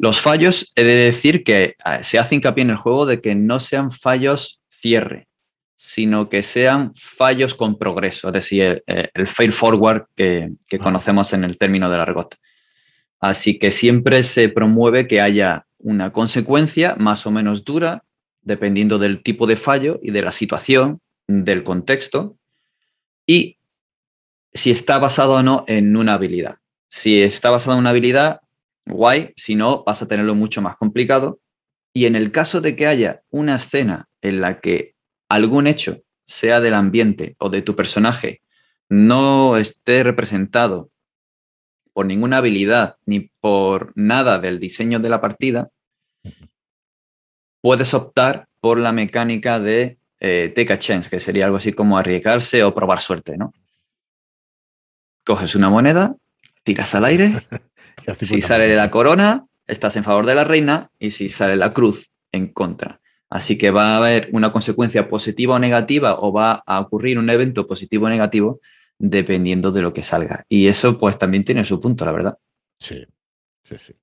Los 0.01 0.19
fallos, 0.19 0.71
he 0.75 0.83
de 0.83 0.95
decir 0.95 1.43
que 1.43 1.63
eh, 1.63 1.75
se 2.01 2.17
hace 2.17 2.33
hincapié 2.33 2.63
en 2.63 2.71
el 2.71 2.75
juego 2.75 3.05
de 3.05 3.21
que 3.21 3.35
no 3.35 3.59
sean 3.59 3.91
fallos 3.91 4.63
cierre, 4.67 5.27
sino 5.77 6.27
que 6.27 6.41
sean 6.41 6.91
fallos 6.95 7.53
con 7.53 7.77
progreso, 7.77 8.29
es 8.29 8.33
decir, 8.33 8.83
el, 8.87 9.11
el 9.13 9.27
fail 9.27 9.51
forward 9.51 10.05
que, 10.15 10.49
que 10.67 10.77
Ah. 10.77 10.79
conocemos 10.79 11.33
en 11.33 11.43
el 11.43 11.59
término 11.59 11.87
del 11.91 12.01
argot. 12.01 12.35
Así 13.19 13.59
que 13.59 13.69
siempre 13.69 14.23
se 14.23 14.49
promueve 14.49 15.05
que 15.05 15.21
haya 15.21 15.67
una 15.77 16.11
consecuencia 16.11 16.95
más 16.97 17.27
o 17.27 17.31
menos 17.31 17.63
dura, 17.63 18.03
dependiendo 18.41 18.97
del 18.97 19.21
tipo 19.21 19.45
de 19.45 19.55
fallo 19.55 19.99
y 20.01 20.09
de 20.09 20.23
la 20.23 20.31
situación, 20.31 20.99
del 21.27 21.63
contexto, 21.63 22.37
y 23.27 23.59
si 24.51 24.71
está 24.71 24.97
basado 24.97 25.33
o 25.33 25.43
no 25.43 25.63
en 25.67 25.95
una 25.95 26.15
habilidad. 26.15 26.57
Si 26.89 27.21
está 27.21 27.51
basado 27.51 27.73
en 27.73 27.79
una 27.81 27.91
habilidad, 27.91 28.41
guay, 28.85 29.33
si 29.35 29.55
no, 29.55 29.83
vas 29.83 30.01
a 30.01 30.07
tenerlo 30.07 30.35
mucho 30.35 30.61
más 30.61 30.75
complicado. 30.75 31.39
Y 31.93 32.05
en 32.05 32.15
el 32.15 32.31
caso 32.31 32.61
de 32.61 32.75
que 32.75 32.87
haya 32.87 33.21
una 33.29 33.55
escena 33.55 34.07
en 34.21 34.41
la 34.41 34.59
que 34.59 34.95
algún 35.29 35.67
hecho, 35.67 36.01
sea 36.25 36.61
del 36.61 36.73
ambiente 36.73 37.35
o 37.39 37.49
de 37.49 37.61
tu 37.61 37.75
personaje, 37.75 38.41
no 38.89 39.57
esté 39.57 40.03
representado 40.03 40.89
por 41.93 42.05
ninguna 42.05 42.37
habilidad 42.37 42.97
ni 43.05 43.31
por 43.41 43.91
nada 43.95 44.39
del 44.39 44.59
diseño 44.59 44.99
de 44.99 45.09
la 45.09 45.21
partida, 45.21 45.69
puedes 47.61 47.93
optar 47.93 48.47
por 48.59 48.79
la 48.79 48.91
mecánica 48.91 49.59
de 49.59 49.97
eh, 50.19 50.53
take 50.55 50.73
a 50.73 50.79
chance, 50.79 51.09
que 51.09 51.19
sería 51.19 51.45
algo 51.45 51.57
así 51.57 51.73
como 51.73 51.97
arriesgarse 51.97 52.63
o 52.63 52.73
probar 52.73 53.01
suerte, 53.01 53.37
¿no? 53.37 53.53
Coges 55.25 55.55
una 55.55 55.69
moneda, 55.69 56.15
tiras 56.63 56.95
al 56.95 57.05
aire, 57.05 57.31
si 58.19 58.37
50%. 58.37 58.41
sale 58.41 58.75
la 58.75 58.91
corona, 58.91 59.45
estás 59.67 59.95
en 59.95 60.03
favor 60.03 60.25
de 60.25 60.35
la 60.35 60.43
reina 60.43 60.89
y 60.99 61.11
si 61.11 61.29
sale 61.29 61.55
la 61.55 61.73
cruz, 61.73 62.11
en 62.31 62.51
contra. 62.53 63.01
Así 63.29 63.57
que 63.57 63.71
va 63.71 63.93
a 63.93 63.97
haber 63.97 64.29
una 64.33 64.51
consecuencia 64.51 65.07
positiva 65.07 65.55
o 65.55 65.59
negativa 65.59 66.19
o 66.19 66.33
va 66.33 66.63
a 66.65 66.79
ocurrir 66.81 67.17
un 67.17 67.29
evento 67.29 67.65
positivo 67.65 68.07
o 68.07 68.09
negativo 68.09 68.59
dependiendo 68.99 69.71
de 69.71 69.81
lo 69.81 69.93
que 69.93 70.03
salga. 70.03 70.45
Y 70.49 70.67
eso 70.67 70.97
pues 70.97 71.17
también 71.17 71.45
tiene 71.45 71.63
su 71.65 71.79
punto, 71.79 72.05
la 72.05 72.11
verdad. 72.11 72.37
Sí, 72.77 73.05
sí, 73.63 73.77
sí. 73.77 73.93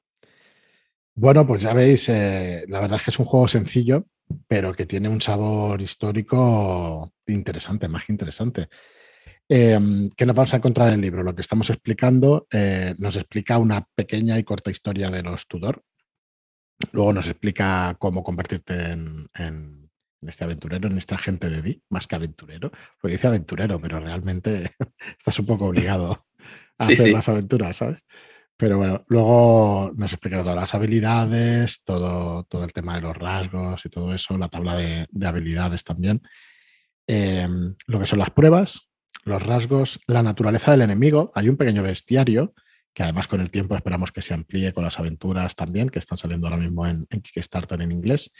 Bueno, 1.14 1.46
pues 1.46 1.62
ya 1.62 1.74
veis, 1.74 2.08
eh, 2.08 2.64
la 2.68 2.80
verdad 2.80 2.96
es 2.96 3.02
que 3.02 3.10
es 3.10 3.18
un 3.18 3.26
juego 3.26 3.48
sencillo, 3.48 4.06
pero 4.46 4.72
que 4.72 4.86
tiene 4.86 5.08
un 5.08 5.20
sabor 5.20 5.80
histórico 5.82 7.12
interesante, 7.26 7.88
más 7.88 8.06
que 8.06 8.12
interesante. 8.12 8.68
Eh, 9.48 9.78
¿Qué 10.16 10.26
nos 10.26 10.36
vamos 10.36 10.52
a 10.52 10.58
encontrar 10.58 10.88
en 10.88 10.94
el 10.94 11.00
libro? 11.00 11.22
Lo 11.22 11.34
que 11.34 11.40
estamos 11.40 11.70
explicando 11.70 12.46
eh, 12.52 12.94
nos 12.98 13.16
explica 13.16 13.58
una 13.58 13.86
pequeña 13.94 14.38
y 14.38 14.44
corta 14.44 14.70
historia 14.70 15.10
de 15.10 15.22
los 15.22 15.46
Tudor. 15.46 15.82
Luego 16.92 17.12
nos 17.12 17.26
explica 17.28 17.96
cómo 17.98 18.22
convertirte 18.22 18.92
en, 18.92 19.28
en- 19.34 19.88
en 20.20 20.28
este 20.28 20.42
aventurero, 20.42 20.88
en 20.88 20.98
este 20.98 21.14
agente 21.14 21.48
de 21.48 21.62
Di, 21.62 21.80
más 21.90 22.08
que 22.08 22.16
aventurero. 22.16 22.72
Pues 23.00 23.12
dice 23.12 23.28
aventurero, 23.28 23.80
pero 23.80 24.00
realmente 24.00 24.72
estás 25.18 25.38
un 25.38 25.46
poco 25.46 25.66
obligado 25.66 26.26
a 26.78 26.84
Sí, 26.84 26.94
hacer 26.94 27.06
sí. 27.06 27.12
las 27.12 27.28
aventuras, 27.28 27.76
¿sabes? 27.76 28.04
Pero 28.56 28.76
bueno, 28.78 29.04
luego 29.06 29.92
nos 29.96 30.12
explica 30.12 30.42
todas 30.42 30.56
las 30.56 30.74
habilidades, 30.74 31.84
todo, 31.84 32.42
todo 32.44 32.64
el 32.64 32.72
tema 32.72 32.96
de 32.96 33.02
los 33.02 33.16
rasgos 33.16 33.86
y 33.86 33.88
todo 33.88 34.12
eso, 34.12 34.36
la 34.36 34.48
tabla 34.48 34.76
de, 34.76 35.06
de 35.08 35.26
habilidades 35.28 35.84
también. 35.84 36.20
Eh, 37.06 37.46
lo 37.86 38.00
que 38.00 38.06
son 38.06 38.18
las 38.18 38.30
pruebas, 38.30 38.90
los 39.24 39.42
rasgos, 39.42 40.00
la 40.06 40.22
naturaleza 40.22 40.70
del 40.70 40.82
enemigo. 40.82 41.32
Hay 41.34 41.48
un 41.48 41.56
pequeño 41.56 41.82
bestiario 41.82 42.54
que 42.94 43.02
además 43.02 43.28
con 43.28 43.40
el 43.40 43.50
tiempo 43.50 43.76
esperamos 43.76 44.10
que 44.10 44.22
se 44.22 44.34
amplíe 44.34 44.72
con 44.72 44.82
las 44.84 44.98
aventuras 44.98 45.54
también, 45.54 45.88
que 45.88 45.98
están 46.00 46.18
saliendo 46.18 46.46
ahora 46.48 46.58
mismo 46.60 46.86
en, 46.86 47.06
en 47.10 47.20
Kickstarter 47.20 47.80
en 47.80 47.92
inglés. 47.92 48.32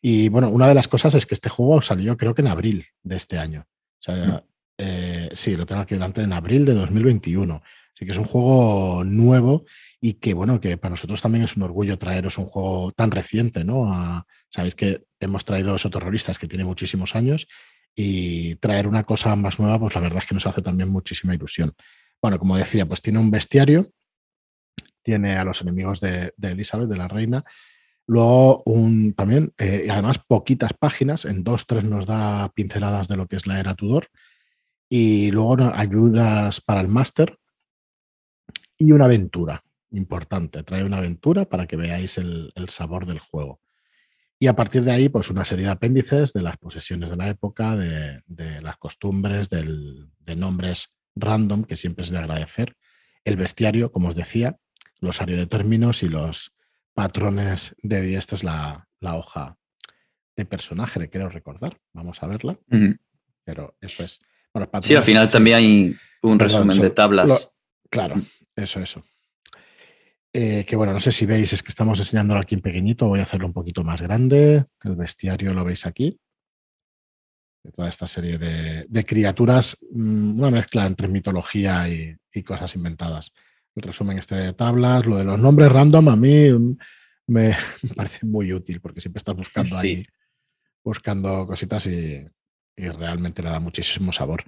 Y 0.00 0.28
bueno, 0.28 0.48
una 0.48 0.66
de 0.66 0.74
las 0.74 0.88
cosas 0.88 1.14
es 1.14 1.26
que 1.26 1.34
este 1.34 1.48
juego 1.48 1.80
salió 1.82 2.16
creo 2.16 2.34
que 2.34 2.42
en 2.42 2.48
abril 2.48 2.86
de 3.02 3.16
este 3.16 3.38
año. 3.38 3.66
O 4.00 4.02
sea, 4.02 4.44
eh, 4.78 5.28
sí, 5.32 5.54
lo 5.56 5.66
tengo 5.66 5.82
aquí 5.82 5.94
delante 5.94 6.22
en 6.22 6.32
abril 6.32 6.64
de 6.64 6.74
2021. 6.74 7.62
Así 7.94 8.04
que 8.06 8.10
es 8.12 8.18
un 8.18 8.24
juego 8.24 9.04
nuevo 9.04 9.64
y 10.00 10.14
que, 10.14 10.34
bueno, 10.34 10.60
que 10.60 10.76
para 10.78 10.90
nosotros 10.92 11.22
también 11.22 11.44
es 11.44 11.56
un 11.56 11.62
orgullo 11.62 11.98
traeros 11.98 12.38
un 12.38 12.46
juego 12.46 12.90
tan 12.92 13.10
reciente, 13.12 13.62
¿no? 13.64 13.92
A- 13.92 14.26
Sabéis 14.48 14.74
que 14.74 15.04
hemos 15.20 15.44
traído 15.44 15.78
Soterroristas 15.78 16.38
que 16.38 16.48
tiene 16.48 16.64
muchísimos 16.64 17.14
años 17.14 17.46
y 17.94 18.54
traer 18.56 18.86
una 18.86 19.04
cosa 19.04 19.36
más 19.36 19.58
nueva, 19.58 19.78
pues 19.78 19.94
la 19.94 20.00
verdad 20.00 20.22
es 20.22 20.28
que 20.28 20.34
nos 20.34 20.46
hace 20.46 20.62
también 20.62 20.88
muchísima 20.88 21.34
ilusión. 21.34 21.74
Bueno, 22.20 22.38
como 22.38 22.56
decía, 22.56 22.86
pues 22.86 23.02
tiene 23.02 23.18
un 23.18 23.30
bestiario, 23.30 23.90
tiene 25.02 25.36
a 25.36 25.44
los 25.44 25.60
enemigos 25.60 26.00
de, 26.00 26.32
de 26.36 26.52
Elizabeth, 26.52 26.88
de 26.88 26.96
la 26.96 27.08
reina, 27.08 27.44
luego 28.06 28.62
un 28.64 29.14
también, 29.14 29.52
eh, 29.58 29.88
además 29.90 30.20
poquitas 30.26 30.72
páginas, 30.72 31.24
en 31.24 31.44
dos, 31.44 31.66
tres 31.66 31.84
nos 31.84 32.06
da 32.06 32.50
pinceladas 32.54 33.08
de 33.08 33.16
lo 33.16 33.26
que 33.26 33.36
es 33.36 33.46
la 33.46 33.60
era 33.60 33.74
Tudor, 33.74 34.08
y 34.88 35.30
luego 35.30 35.56
ayudas 35.74 36.60
para 36.60 36.80
el 36.80 36.88
máster 36.88 37.38
y 38.78 38.92
una 38.92 39.06
aventura 39.06 39.64
importante, 39.90 40.62
trae 40.62 40.84
una 40.84 40.98
aventura 40.98 41.44
para 41.44 41.66
que 41.66 41.76
veáis 41.76 42.18
el 42.18 42.52
sabor 42.68 43.06
del 43.06 43.18
juego. 43.18 43.60
Y 44.42 44.48
a 44.48 44.56
partir 44.56 44.82
de 44.82 44.90
ahí, 44.90 45.08
pues 45.08 45.30
una 45.30 45.44
serie 45.44 45.66
de 45.66 45.70
apéndices 45.70 46.32
de 46.32 46.42
las 46.42 46.56
posesiones 46.56 47.10
de 47.10 47.16
la 47.16 47.28
época, 47.28 47.76
de, 47.76 48.22
de 48.26 48.60
las 48.60 48.76
costumbres, 48.76 49.48
del- 49.48 50.08
de 50.18 50.34
nombres 50.34 50.88
random, 51.14 51.62
que 51.62 51.76
siempre 51.76 52.04
es 52.04 52.10
de 52.10 52.18
agradecer. 52.18 52.76
El 53.24 53.36
bestiario, 53.36 53.92
como 53.92 54.08
os 54.08 54.16
decía, 54.16 54.56
glosario 55.00 55.36
de 55.36 55.46
términos 55.46 56.02
y 56.02 56.08
los 56.08 56.52
patrones 56.92 57.76
de 57.84 58.00
Di. 58.00 58.16
Esta 58.16 58.34
es 58.34 58.42
la, 58.42 58.88
la 58.98 59.14
hoja 59.14 59.58
de 60.34 60.44
personaje, 60.44 61.08
creo 61.08 61.28
recordar. 61.28 61.78
Vamos 61.92 62.20
a 62.20 62.26
verla, 62.26 62.58
pero 63.44 63.76
eso 63.80 64.02
es. 64.02 64.18
Bueno, 64.52 64.68
Sí, 64.82 64.96
al 64.96 65.04
final 65.04 65.30
también 65.30 65.56
hay 65.58 65.96
un 66.22 66.36
Perdón, 66.38 66.66
resumen 66.68 66.82
de 66.82 66.90
tablas. 66.90 67.28
lo- 67.28 67.38
Claro, 67.90 68.16
eso, 68.56 68.80
eso. 68.80 69.04
Eh, 70.34 70.64
que 70.64 70.76
bueno, 70.76 70.94
no 70.94 71.00
sé 71.00 71.12
si 71.12 71.26
veis, 71.26 71.52
es 71.52 71.62
que 71.62 71.68
estamos 71.68 71.98
enseñándolo 71.98 72.40
aquí 72.40 72.54
en 72.54 72.62
pequeñito, 72.62 73.06
voy 73.06 73.20
a 73.20 73.24
hacerlo 73.24 73.46
un 73.46 73.52
poquito 73.52 73.84
más 73.84 74.00
grande. 74.00 74.64
El 74.82 74.96
bestiario 74.96 75.52
lo 75.52 75.64
veis 75.64 75.84
aquí. 75.86 76.18
De 77.64 77.70
toda 77.70 77.88
esta 77.88 78.08
serie 78.08 78.38
de, 78.38 78.86
de 78.88 79.04
criaturas, 79.04 79.78
mm, 79.92 80.40
una 80.40 80.50
mezcla 80.50 80.86
entre 80.86 81.06
mitología 81.08 81.88
y, 81.88 82.16
y 82.32 82.42
cosas 82.42 82.74
inventadas. 82.74 83.32
El 83.74 83.82
resumen 83.82 84.18
este 84.18 84.34
de 84.34 84.52
tablas, 84.54 85.06
lo 85.06 85.16
de 85.16 85.24
los 85.24 85.38
nombres 85.38 85.70
random 85.70 86.08
a 86.08 86.16
mí 86.16 86.50
mm, 86.50 86.76
me, 87.28 87.48
me 87.82 87.94
parece 87.94 88.26
muy 88.26 88.52
útil 88.52 88.80
porque 88.80 89.00
siempre 89.00 89.18
estás 89.18 89.36
buscando 89.36 89.76
Sí. 89.76 89.86
ahí, 89.86 90.06
buscando 90.82 91.46
cositas 91.46 91.86
y, 91.86 92.26
y 92.76 92.88
realmente 92.88 93.42
le 93.42 93.50
da 93.50 93.60
muchísimo 93.60 94.12
sabor. 94.12 94.44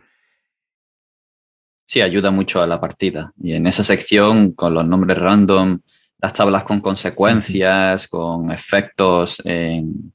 Sí, 1.87 2.01
ayuda 2.01 2.31
mucho 2.31 2.63
a 2.63 2.67
la 2.67 2.81
partida. 2.81 3.33
Y 3.41 3.53
en 3.53 3.67
esa 3.67 3.83
sección, 3.83 4.53
con 4.53 4.75
los 4.75 4.87
nombres 4.87 5.19
random, 5.19 5.81
las 6.19 6.33
tablas 6.33 6.65
con 6.65 6.81
consecuencias, 6.81 8.09
con 8.09 8.51
efectos 8.51 9.41
en- 9.45 10.13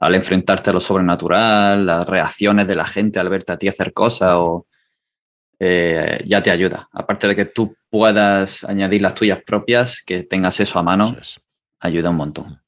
al 0.00 0.14
enfrentarte 0.14 0.70
a 0.70 0.72
lo 0.72 0.80
sobrenatural, 0.80 1.86
las 1.86 2.06
reacciones 2.06 2.66
de 2.66 2.74
la 2.74 2.84
gente 2.84 3.18
al 3.20 3.28
verte 3.28 3.52
a 3.52 3.58
ti 3.58 3.68
hacer 3.68 3.92
cosas 3.92 4.34
o 4.36 4.66
eh, 5.60 6.20
ya 6.26 6.42
te 6.42 6.50
ayuda. 6.50 6.88
Aparte 6.92 7.28
de 7.28 7.36
que 7.36 7.44
tú 7.44 7.76
puedas 7.88 8.64
añadir 8.64 9.00
las 9.02 9.14
tuyas 9.14 9.40
propias, 9.46 10.02
que 10.04 10.24
tengas 10.24 10.58
eso 10.60 10.78
a 10.78 10.82
mano, 10.82 11.16
ayuda 11.80 12.10
un 12.10 12.16
montón. 12.16 12.60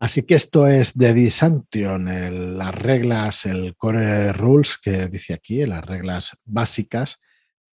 Así 0.00 0.22
que 0.22 0.36
esto 0.36 0.68
es 0.68 0.96
de 0.96 1.12
Disanction, 1.12 2.56
las 2.56 2.74
reglas, 2.74 3.46
el 3.46 3.74
core 3.76 4.32
rules 4.32 4.78
que 4.78 5.08
dice 5.08 5.34
aquí, 5.34 5.66
las 5.66 5.84
reglas 5.84 6.36
básicas, 6.44 7.18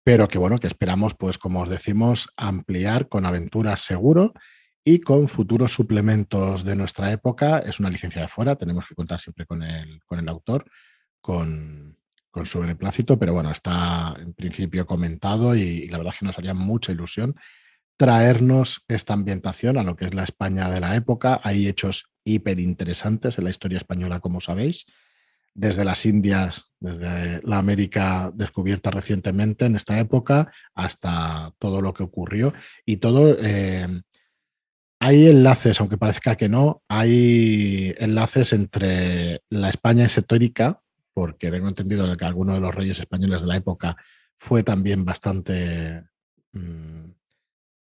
pero 0.03 0.27
que 0.27 0.39
bueno, 0.39 0.57
que 0.57 0.65
esperamos, 0.65 1.13
pues 1.13 1.37
como 1.37 1.61
os 1.61 1.69
decimos, 1.69 2.27
ampliar 2.35 3.09
con 3.09 3.25
aventuras 3.25 3.81
seguro 3.81 4.33
y 4.83 5.01
con 5.01 5.27
futuros 5.27 5.73
suplementos 5.73 6.63
de 6.63 6.75
nuestra 6.75 7.11
época. 7.11 7.59
Es 7.59 7.79
una 7.79 7.91
licencia 7.91 8.21
de 8.21 8.27
fuera, 8.27 8.55
tenemos 8.55 8.85
que 8.87 8.95
contar 8.95 9.19
siempre 9.19 9.45
con 9.45 9.61
el, 9.61 9.99
con 10.05 10.17
el 10.17 10.27
autor, 10.27 10.65
con, 11.21 11.95
con 12.31 12.47
su 12.47 12.59
beneplácito, 12.59 13.19
pero 13.19 13.33
bueno, 13.33 13.51
está 13.51 14.15
en 14.19 14.33
principio 14.33 14.87
comentado 14.87 15.55
y 15.55 15.87
la 15.89 15.99
verdad 15.99 16.13
es 16.13 16.19
que 16.19 16.25
nos 16.25 16.37
haría 16.39 16.55
mucha 16.55 16.91
ilusión 16.91 17.35
traernos 17.97 18.83
esta 18.87 19.13
ambientación 19.13 19.77
a 19.77 19.83
lo 19.83 19.95
que 19.95 20.05
es 20.05 20.13
la 20.13 20.23
España 20.23 20.69
de 20.69 20.79
la 20.79 20.95
época. 20.95 21.39
Hay 21.43 21.67
hechos 21.67 22.09
hiper 22.25 22.59
interesantes 22.59 23.37
en 23.37 23.45
la 23.45 23.49
historia 23.51 23.77
española, 23.77 24.19
como 24.19 24.41
sabéis, 24.41 24.87
desde 25.53 25.85
las 25.85 26.05
Indias, 26.05 26.65
desde 26.81 27.41
la 27.43 27.59
América 27.59 28.31
descubierta 28.33 28.91
recientemente 28.91 29.65
en 29.65 29.77
esta 29.77 29.97
época, 29.99 30.51
hasta 30.73 31.53
todo 31.59 31.81
lo 31.81 31.93
que 31.93 32.03
ocurrió. 32.03 32.53
Y 32.85 32.97
todo, 32.97 33.37
eh, 33.39 33.87
hay 34.99 35.29
enlaces, 35.29 35.79
aunque 35.79 35.97
parezca 35.97 36.35
que 36.35 36.49
no, 36.49 36.83
hay 36.89 37.95
enlaces 37.97 38.51
entre 38.51 39.41
la 39.49 39.69
España 39.69 40.05
esotérica, 40.05 40.81
porque 41.13 41.49
tengo 41.51 41.69
entendido 41.69 42.17
que 42.17 42.25
alguno 42.25 42.53
de 42.53 42.59
los 42.59 42.75
reyes 42.75 42.99
españoles 42.99 43.41
de 43.41 43.47
la 43.47 43.55
época 43.55 43.95
fue 44.37 44.63
también 44.63 45.05
bastante... 45.05 46.03
Mm, 46.51 47.11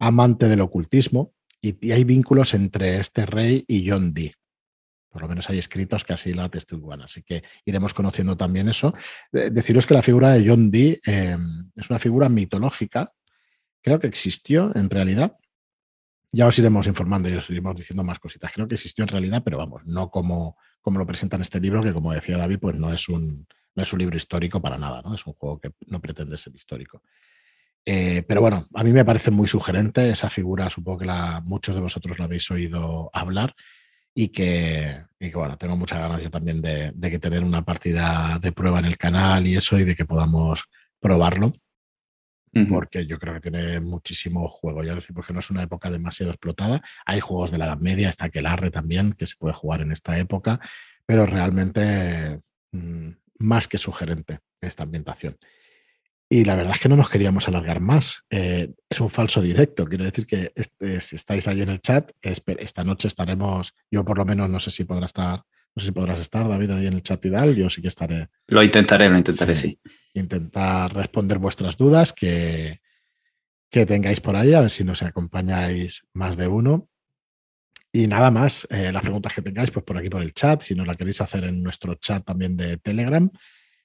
amante 0.02 0.48
del 0.48 0.60
ocultismo 0.60 1.32
y, 1.62 1.92
hay 1.92 2.04
vínculos 2.04 2.52
entre 2.54 2.98
este 2.98 3.24
rey 3.24 3.64
y 3.66 3.88
John 3.88 4.12
Dee. 4.12 4.34
Por 5.08 5.22
lo 5.22 5.28
menos 5.28 5.48
hay 5.48 5.58
escritos 5.58 6.04
que 6.04 6.14
así 6.14 6.32
lo 6.32 6.42
atestiguan, 6.42 7.02
así 7.02 7.22
que 7.22 7.42
iremos 7.64 7.94
conociendo 7.94 8.36
también 8.36 8.68
eso. 8.68 8.94
deciros 9.30 9.86
que 9.86 9.94
la 9.94 10.02
figura 10.02 10.30
de 10.32 10.48
John 10.48 10.70
Dee 10.70 11.00
em, 11.04 11.70
es 11.76 11.88
una 11.90 11.98
figura 11.98 12.28
mitológica, 12.28 13.12
creo 13.82 14.00
que 14.00 14.06
existió 14.06 14.74
en 14.74 14.90
realidad. 14.90 15.36
Ya 16.32 16.46
os 16.46 16.58
iremos 16.58 16.86
informando 16.86 17.28
y 17.28 17.34
os 17.34 17.48
iremos 17.50 17.76
diciendo 17.76 18.02
más 18.02 18.18
cositas. 18.18 18.50
Creo 18.52 18.66
que 18.66 18.76
existió 18.76 19.04
en 19.04 19.08
realidad, 19.08 19.42
pero 19.44 19.58
vamos, 19.58 19.82
no 19.84 20.10
como, 20.10 20.56
como 20.80 20.98
lo 20.98 21.06
presenta 21.06 21.36
en 21.36 21.42
este 21.42 21.60
libro, 21.60 21.82
que 21.82 21.92
como 21.92 22.12
decía 22.12 22.38
David, 22.38 22.58
pues 22.58 22.76
no 22.76 22.90
es 22.90 23.06
un, 23.10 23.46
no 23.74 23.82
es 23.82 23.92
un 23.92 23.98
libro 23.98 24.16
histórico 24.16 24.62
para 24.62 24.78
nada, 24.78 25.02
¿no? 25.02 25.14
Es 25.14 25.26
un 25.26 25.34
juego 25.34 25.60
que 25.60 25.72
no 25.88 26.00
pretende 26.00 26.38
ser 26.38 26.54
histórico. 26.54 27.02
Eh, 27.84 28.22
pero 28.26 28.40
bueno, 28.40 28.66
a 28.74 28.84
mí 28.84 28.92
me 28.92 29.04
parece 29.04 29.30
muy 29.30 29.48
sugerente 29.48 30.10
esa 30.10 30.30
figura, 30.30 30.70
supongo 30.70 30.98
que 30.98 31.06
la, 31.06 31.42
muchos 31.44 31.74
de 31.74 31.80
vosotros 31.80 32.18
la 32.18 32.26
habéis 32.26 32.48
oído 32.50 33.10
hablar 33.12 33.54
y 34.14 34.28
que, 34.28 35.04
bueno, 35.34 35.56
tengo 35.56 35.76
muchas 35.76 35.98
ganas 35.98 36.22
yo 36.22 36.30
también 36.30 36.60
de, 36.60 36.92
que 37.00 37.18
tener 37.18 37.42
una 37.42 37.64
partida 37.64 38.38
de 38.40 38.52
prueba 38.52 38.78
en 38.78 38.84
el 38.84 38.98
canal 38.98 39.46
y 39.46 39.56
eso 39.56 39.78
y 39.78 39.84
de 39.84 39.96
que 39.96 40.04
podamos 40.04 40.64
probarlo. 41.00 41.52
Porque 42.68 43.06
yo 43.06 43.18
creo 43.18 43.40
que 43.40 43.50
tiene 43.50 43.80
muchísimo 43.80 44.46
juego. 44.46 44.84
Ya 44.84 44.94
decimos 44.94 45.26
que 45.26 45.32
no 45.32 45.38
es 45.38 45.48
una 45.48 45.62
época 45.62 45.90
demasiado 45.90 46.32
explotada. 46.32 46.82
Hay 47.06 47.18
juegos 47.20 47.50
de 47.50 47.56
la 47.56 47.64
Edad 47.64 47.78
Media, 47.78 48.10
está 48.10 48.26
Aquelarre 48.26 48.70
también, 48.70 49.14
que 49.14 49.24
se 49.24 49.36
puede 49.36 49.54
jugar 49.54 49.80
en 49.80 49.90
esta 49.90 50.18
época, 50.18 50.60
pero 51.06 51.24
realmente 51.24 52.42
mm, 52.72 53.08
más 53.38 53.68
que 53.68 53.78
sugerente 53.78 54.40
esta 54.60 54.82
ambientación. 54.82 55.38
Y 56.32 56.46
la 56.46 56.56
verdad 56.56 56.72
es 56.72 56.80
que 56.80 56.88
no 56.88 56.96
nos 56.96 57.10
queríamos 57.10 57.46
alargar 57.46 57.80
más. 57.80 58.24
Eh, 58.30 58.72
es 58.88 59.00
un 59.00 59.10
falso 59.10 59.42
directo. 59.42 59.84
Quiero 59.84 60.04
decir 60.04 60.26
que 60.26 60.50
este, 60.54 61.02
si 61.02 61.16
estáis 61.16 61.46
ahí 61.46 61.60
en 61.60 61.68
el 61.68 61.82
chat, 61.82 62.10
esta 62.22 62.84
noche 62.84 63.08
estaremos, 63.08 63.74
yo 63.90 64.02
por 64.02 64.16
lo 64.16 64.24
menos 64.24 64.48
no 64.48 64.58
sé 64.58 64.70
si 64.70 64.84
podrá 64.84 65.04
estar, 65.04 65.42
no 65.74 65.80
sé 65.80 65.88
si 65.88 65.92
podrás 65.92 66.20
estar, 66.20 66.48
David, 66.48 66.70
ahí 66.70 66.86
en 66.86 66.94
el 66.94 67.02
chat 67.02 67.22
y 67.26 67.30
tal. 67.30 67.54
Yo 67.54 67.68
sí 67.68 67.82
que 67.82 67.88
estaré. 67.88 68.30
Lo 68.46 68.62
intentaré, 68.62 69.10
lo 69.10 69.18
intentaré, 69.18 69.54
sí. 69.54 69.78
Intentar 70.14 70.94
responder 70.94 71.36
vuestras 71.36 71.76
dudas 71.76 72.14
que, 72.14 72.80
que 73.70 73.84
tengáis 73.84 74.22
por 74.22 74.34
ahí, 74.34 74.54
a 74.54 74.62
ver 74.62 74.70
si 74.70 74.84
nos 74.84 75.02
acompañáis 75.02 76.02
más 76.14 76.38
de 76.38 76.48
uno. 76.48 76.88
Y 77.92 78.06
nada 78.06 78.30
más, 78.30 78.66
eh, 78.70 78.90
las 78.90 79.02
preguntas 79.02 79.34
que 79.34 79.42
tengáis, 79.42 79.70
pues 79.70 79.84
por 79.84 79.98
aquí 79.98 80.08
por 80.08 80.22
el 80.22 80.32
chat, 80.32 80.62
si 80.62 80.74
no 80.74 80.86
la 80.86 80.94
queréis 80.94 81.20
hacer 81.20 81.44
en 81.44 81.62
nuestro 81.62 81.96
chat 81.96 82.24
también 82.24 82.56
de 82.56 82.78
Telegram. 82.78 83.30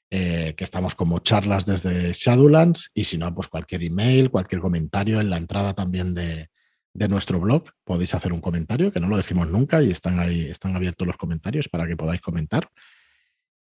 Eh, 0.09 0.53
que 0.55 0.63
estamos 0.63 0.95
como 0.95 1.19
charlas 1.19 1.65
desde 1.65 2.13
Shadowlands 2.13 2.91
y 2.93 3.03
si 3.03 3.17
no, 3.17 3.35
pues 3.35 3.49
cualquier 3.49 3.83
email, 3.83 4.31
cualquier 4.31 4.61
comentario 4.61 5.19
en 5.19 5.29
la 5.29 5.35
entrada 5.35 5.73
también 5.73 6.13
de, 6.13 6.49
nuestro 6.93 7.39
blog. 7.39 7.65
Podéis 7.83 8.15
hacer 8.15 8.31
un 8.33 8.41
comentario, 8.41 8.91
que 8.91 8.99
no 8.99 9.07
lo 9.07 9.17
decimos 9.17 9.47
nunca 9.49 9.83
y 9.83 9.91
están 9.91 10.19
ahí, 10.19 10.47
están 10.47 10.75
abiertos 10.75 11.05
los 11.05 11.17
comentarios 11.17 11.67
para 11.67 11.85
que 11.85 11.97
podáis 11.97 12.21
comentar. 12.21 12.69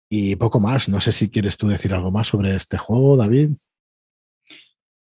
Y 0.08 0.36
poco 0.36 0.60
más, 0.60 0.88
no 0.88 1.00
sé 1.00 1.12
si 1.12 1.30
quieres 1.30 1.56
tú 1.56 1.66
decir 1.68 1.94
algo 1.94 2.10
más 2.10 2.28
sobre 2.28 2.54
este 2.54 2.76
juego, 2.76 3.16
David. 3.16 3.50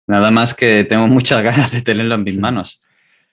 Nada 0.08 0.30
más 0.30 0.54
que 0.54 0.84
tengo 0.84 1.06
muchas 1.06 1.42
ganas 1.42 1.70
de 1.70 1.82
tenerlo 1.82 2.14
en 2.14 2.24
mis 2.24 2.38
manos 2.38 2.82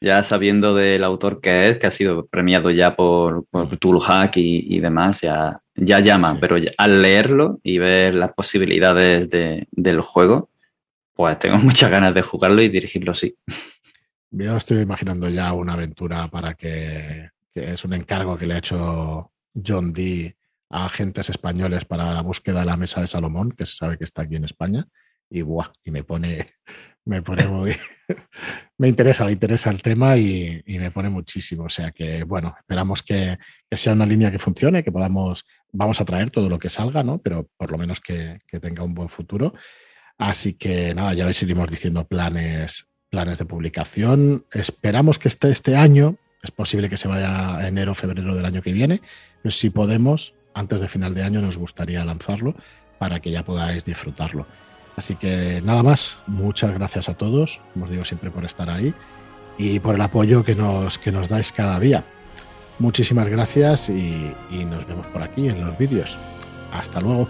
ya 0.04 0.22
sabiendo 0.22 0.76
del 0.76 1.02
autor 1.06 1.40
que 1.40 1.70
es, 1.70 1.78
que 1.78 1.88
ha 1.88 1.92
sido 1.92 2.28
premiado 2.28 2.70
ya 2.72 2.94
por, 2.94 3.46
por 3.46 3.78
Toolhack 3.78 4.36
y, 4.36 4.80
demás, 4.82 5.22
ya, 5.22 5.58
ya 5.76 6.00
llama, 6.00 6.38
pero 6.40 6.58
al 6.78 7.02
leerlo 7.02 7.60
y 7.64 7.78
ver 7.78 8.14
las 8.14 8.34
posibilidades 8.34 9.30
del 9.30 10.02
juego, 10.02 10.50
pues 11.14 11.40
tengo 11.40 11.58
muchas 11.60 11.90
ganas 11.92 12.14
de 12.14 12.22
jugarlo 12.22 12.62
y 12.62 12.70
dirigirlo 12.70 13.14
sí. 13.14 13.36
Yo 14.32 14.58
estoy 14.58 14.80
imaginando 14.80 15.30
ya 15.30 15.54
una 15.54 15.74
aventura 15.74 16.28
para 16.28 16.56
que, 16.56 17.30
que 17.54 17.74
es 17.74 17.86
un 17.86 17.94
encargo 17.94 18.38
que 18.38 18.48
le 18.48 18.56
ha 18.56 18.58
hecho 18.58 19.32
John 19.54 19.94
Dee 19.94 20.36
a 20.70 20.86
agentes 20.86 21.30
españoles 21.30 21.86
para 21.86 22.12
la 22.12 22.22
búsqueda 22.22 22.62
de 22.62 22.66
la 22.66 22.78
mesa 22.78 23.02
de 23.02 23.08
Salomón, 23.08 23.52
que 23.52 23.66
se 23.68 23.76
sabe 23.76 23.98
que 23.98 24.06
está 24.06 24.24
aquí 24.24 24.36
en 24.36 24.46
España, 24.46 24.88
y 25.30 25.44
buah, 25.44 25.72
y 25.84 25.92
me 25.92 26.04
pone, 26.04 26.48
me 27.06 27.22
pone 27.22 27.48
muy. 27.48 27.76
me 28.78 28.88
interesa, 28.88 29.26
me 29.26 29.34
interesa 29.34 29.70
el 29.70 29.82
tema 29.82 30.18
y, 30.18 30.64
me 30.66 30.92
pone 30.92 31.10
muchísimo. 31.10 31.66
O 31.66 31.70
sea 31.70 31.92
que, 31.92 32.24
bueno, 32.24 32.56
esperamos 32.58 33.04
que, 33.04 33.38
sea 33.72 33.94
una 33.94 34.06
línea 34.06 34.32
que 34.32 34.40
funcione, 34.40 34.84
que 34.84 34.92
podamos. 34.92 35.46
Vamos 35.72 36.00
a 36.00 36.06
traer 36.06 36.32
todo 36.32 36.50
lo 36.50 36.60
que 36.60 36.70
salga, 36.70 37.04
¿no? 37.04 37.20
Pero 37.20 37.50
por 37.58 37.72
lo 37.72 37.78
menos 37.78 38.00
que, 38.00 38.38
tenga 38.62 38.84
un 38.84 38.94
buen 38.94 39.10
futuro. 39.10 39.54
Así 40.18 40.54
que 40.54 40.94
nada, 40.94 41.14
ya 41.14 41.28
os 41.28 41.42
iremos 41.42 41.70
diciendo 41.70 42.08
planes, 42.08 42.88
planes 43.10 43.38
de 43.38 43.46
publicación. 43.46 44.46
Esperamos 44.52 45.20
que 45.20 45.28
esté 45.28 45.52
este 45.52 45.76
año. 45.76 46.18
Es 46.42 46.52
posible 46.52 46.90
que 46.90 46.98
se 46.98 47.08
vaya 47.08 47.58
a 47.58 47.68
enero 47.68 47.94
o 47.94 47.96
febrero 47.96 48.36
del 48.36 48.46
año 48.46 48.62
que 48.62 48.74
viene. 48.74 49.02
Pero 49.42 49.52
si 49.52 49.70
podemos, 49.70 50.36
antes 50.54 50.82
de 50.82 50.88
final 50.88 51.14
de 51.14 51.24
año, 51.24 51.42
nos 51.42 51.58
gustaría 51.58 52.04
lanzarlo 52.06 52.56
para 53.00 53.20
que 53.20 53.32
ya 53.32 53.44
podáis 53.44 53.84
disfrutarlo. 53.84 54.46
Así 54.96 55.16
que 55.16 55.62
nada 55.64 55.84
más, 55.84 56.20
muchas 56.28 56.72
gracias 56.72 57.10
a 57.10 57.16
todos, 57.16 57.60
como 57.74 57.86
os 57.86 57.92
digo 57.92 58.06
siempre 58.06 58.30
por 58.30 58.46
estar 58.46 58.70
ahí 58.70 58.94
y 59.58 59.80
por 59.80 59.96
el 59.96 60.02
apoyo 60.02 60.44
que 60.44 60.56
nos, 60.56 60.98
que 61.00 61.12
nos 61.12 61.30
dais 61.30 61.52
cada 61.52 61.80
día. 61.80 62.04
Muchísimas 62.80 63.28
gracias 63.28 63.90
y, 63.90 64.34
nos 64.70 64.88
vemos 64.88 65.08
por 65.08 65.22
aquí 65.22 65.48
en 65.48 65.66
los 65.66 65.78
vídeos. 65.78 66.18
Hasta 66.72 67.02
luego. 67.02 67.28